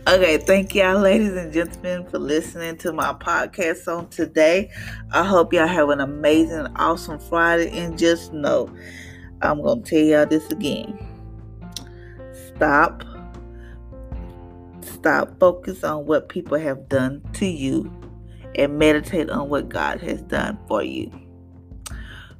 okay, 0.06 0.36
thank 0.36 0.74
y'all, 0.74 1.00
ladies 1.00 1.32
and 1.32 1.50
gentlemen, 1.50 2.04
for 2.10 2.18
listening 2.18 2.76
to 2.78 2.92
my 2.92 3.14
podcast 3.14 3.88
on 3.88 4.06
today. 4.08 4.70
I 5.12 5.24
hope 5.24 5.54
y'all 5.54 5.66
have 5.66 5.88
an 5.88 6.00
amazing, 6.00 6.66
awesome 6.76 7.18
Friday. 7.18 7.70
And 7.70 7.98
just 7.98 8.34
know, 8.34 8.70
I'm 9.40 9.62
going 9.62 9.82
to 9.82 9.90
tell 9.90 9.98
y'all 9.98 10.26
this 10.26 10.46
again. 10.50 10.98
Stop. 12.54 13.02
Stop. 14.82 15.40
Focus 15.40 15.82
on 15.84 16.04
what 16.04 16.28
people 16.28 16.58
have 16.58 16.86
done 16.90 17.22
to 17.32 17.46
you 17.46 17.90
and 18.56 18.78
meditate 18.78 19.30
on 19.30 19.48
what 19.48 19.70
God 19.70 20.02
has 20.02 20.20
done 20.20 20.58
for 20.68 20.82
you 20.82 21.10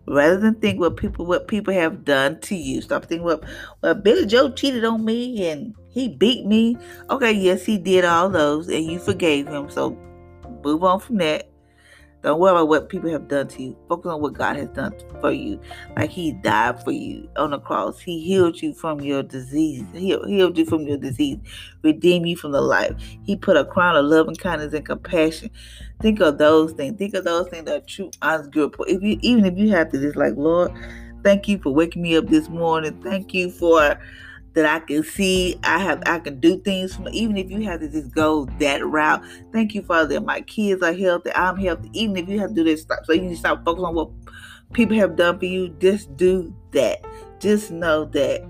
rather 0.06 0.38
than 0.38 0.54
think 0.56 0.80
what 0.80 0.96
people 0.96 1.26
what 1.26 1.48
people 1.48 1.72
have 1.74 2.04
done 2.04 2.40
to 2.40 2.54
you. 2.54 2.80
Stop 2.80 3.06
thinking 3.06 3.24
what 3.24 3.44
well 3.82 3.94
Billy 3.94 4.26
Joe 4.26 4.50
cheated 4.50 4.84
on 4.84 5.04
me 5.04 5.48
and 5.48 5.74
he 5.90 6.08
beat 6.08 6.46
me. 6.46 6.76
Okay, 7.10 7.32
yes, 7.32 7.64
he 7.64 7.78
did 7.78 8.04
all 8.04 8.28
those 8.28 8.68
and 8.68 8.84
you 8.84 8.98
forgave 8.98 9.48
him. 9.48 9.70
So 9.70 9.96
move 10.64 10.84
on 10.84 11.00
from 11.00 11.16
that. 11.18 11.50
Don't 12.24 12.40
worry 12.40 12.52
about 12.52 12.68
what 12.68 12.88
people 12.88 13.10
have 13.10 13.28
done 13.28 13.48
to 13.48 13.62
you. 13.62 13.76
Focus 13.86 14.10
on 14.10 14.22
what 14.22 14.32
God 14.32 14.56
has 14.56 14.70
done 14.70 14.94
for 15.20 15.30
you. 15.30 15.60
Like 15.94 16.08
He 16.08 16.32
died 16.32 16.82
for 16.82 16.90
you 16.90 17.28
on 17.36 17.50
the 17.50 17.60
cross. 17.60 18.00
He 18.00 18.18
healed 18.20 18.62
you 18.62 18.72
from 18.72 19.02
your 19.02 19.22
disease. 19.22 19.84
He 19.92 20.16
healed 20.24 20.56
you 20.56 20.64
from 20.64 20.86
your 20.86 20.96
disease. 20.96 21.38
Redeemed 21.82 22.26
you 22.26 22.36
from 22.38 22.52
the 22.52 22.62
life. 22.62 22.94
He 23.24 23.36
put 23.36 23.58
a 23.58 23.64
crown 23.66 23.96
of 23.96 24.06
love 24.06 24.26
and 24.26 24.38
kindness 24.38 24.72
and 24.72 24.86
compassion. 24.86 25.50
Think 26.00 26.20
of 26.20 26.38
those 26.38 26.72
things. 26.72 26.96
Think 26.96 27.12
of 27.12 27.24
those 27.24 27.50
things 27.50 27.66
that 27.66 27.82
are 27.82 27.86
true, 27.86 28.10
honest, 28.22 28.50
good. 28.52 28.74
If 28.80 29.02
you 29.02 29.18
even 29.20 29.44
if 29.44 29.58
you 29.58 29.68
have 29.72 29.92
to 29.92 30.00
just 30.00 30.16
like, 30.16 30.32
Lord, 30.34 30.72
thank 31.24 31.46
you 31.46 31.58
for 31.58 31.74
waking 31.74 32.00
me 32.00 32.16
up 32.16 32.28
this 32.28 32.48
morning. 32.48 33.02
Thank 33.02 33.34
you 33.34 33.50
for 33.50 33.98
that 34.54 34.64
I 34.64 34.80
can 34.80 35.02
see. 35.02 35.58
I 35.62 35.78
have 35.78 36.02
I 36.06 36.18
can 36.18 36.40
do 36.40 36.58
things 36.58 36.94
from 36.94 37.08
even 37.08 37.36
if 37.36 37.50
you 37.50 37.62
have 37.62 37.80
to 37.80 37.88
just 37.88 38.14
go 38.14 38.46
that 38.58 38.84
route. 38.86 39.22
Thank 39.52 39.74
you, 39.74 39.82
Father, 39.82 40.14
that 40.14 40.24
my 40.24 40.40
kids 40.42 40.82
are 40.82 40.92
healthy. 40.92 41.32
I'm 41.34 41.56
healthy. 41.56 41.90
Even 41.92 42.16
if 42.16 42.28
you 42.28 42.40
have 42.40 42.50
to 42.50 42.54
do 42.54 42.64
this, 42.64 42.82
stop 42.82 43.04
so 43.04 43.12
you 43.12 43.20
can 43.20 43.36
stop 43.36 43.64
focusing 43.64 43.86
on 43.86 43.94
what 43.94 44.10
people 44.72 44.96
have 44.96 45.16
done 45.16 45.38
for 45.38 45.44
you. 45.44 45.68
Just 45.80 46.16
do 46.16 46.54
that. 46.72 47.04
Just 47.40 47.70
know 47.70 48.04
that. 48.06 48.42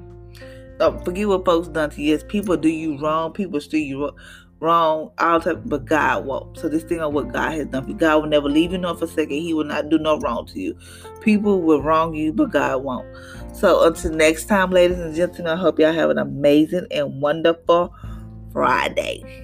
Oh, 0.80 0.98
forget 1.04 1.28
what 1.28 1.44
folks 1.44 1.68
done 1.68 1.90
to 1.90 2.02
you. 2.02 2.12
Yes, 2.12 2.24
people 2.26 2.56
do 2.56 2.68
you 2.68 2.98
wrong. 2.98 3.32
People 3.32 3.60
steal 3.60 3.80
you 3.80 4.00
wrong 4.02 4.16
wrong, 4.64 5.10
all 5.18 5.40
type, 5.40 5.60
but 5.66 5.84
God 5.84 6.24
won't. 6.24 6.58
So 6.58 6.68
this 6.68 6.82
thing 6.82 7.00
on 7.00 7.12
what 7.12 7.32
God 7.32 7.52
has 7.52 7.66
done 7.66 7.84
for 7.84 7.90
you. 7.90 7.96
God 7.96 8.22
will 8.22 8.28
never 8.28 8.48
leave 8.48 8.72
you 8.72 8.78
nor 8.78 8.96
forsake 8.96 9.30
you. 9.30 9.40
He 9.40 9.54
will 9.54 9.64
not 9.64 9.90
do 9.90 9.98
no 9.98 10.18
wrong 10.20 10.46
to 10.46 10.60
you. 10.60 10.76
People 11.20 11.60
will 11.60 11.82
wrong 11.82 12.14
you, 12.14 12.32
but 12.32 12.50
God 12.50 12.82
won't. 12.82 13.06
So 13.54 13.86
until 13.86 14.10
next 14.12 14.46
time, 14.46 14.70
ladies 14.70 14.98
and 14.98 15.14
gentlemen, 15.14 15.52
I 15.52 15.56
hope 15.56 15.78
y'all 15.78 15.92
have 15.92 16.10
an 16.10 16.18
amazing 16.18 16.86
and 16.90 17.22
wonderful 17.22 17.94
Friday. 18.52 19.43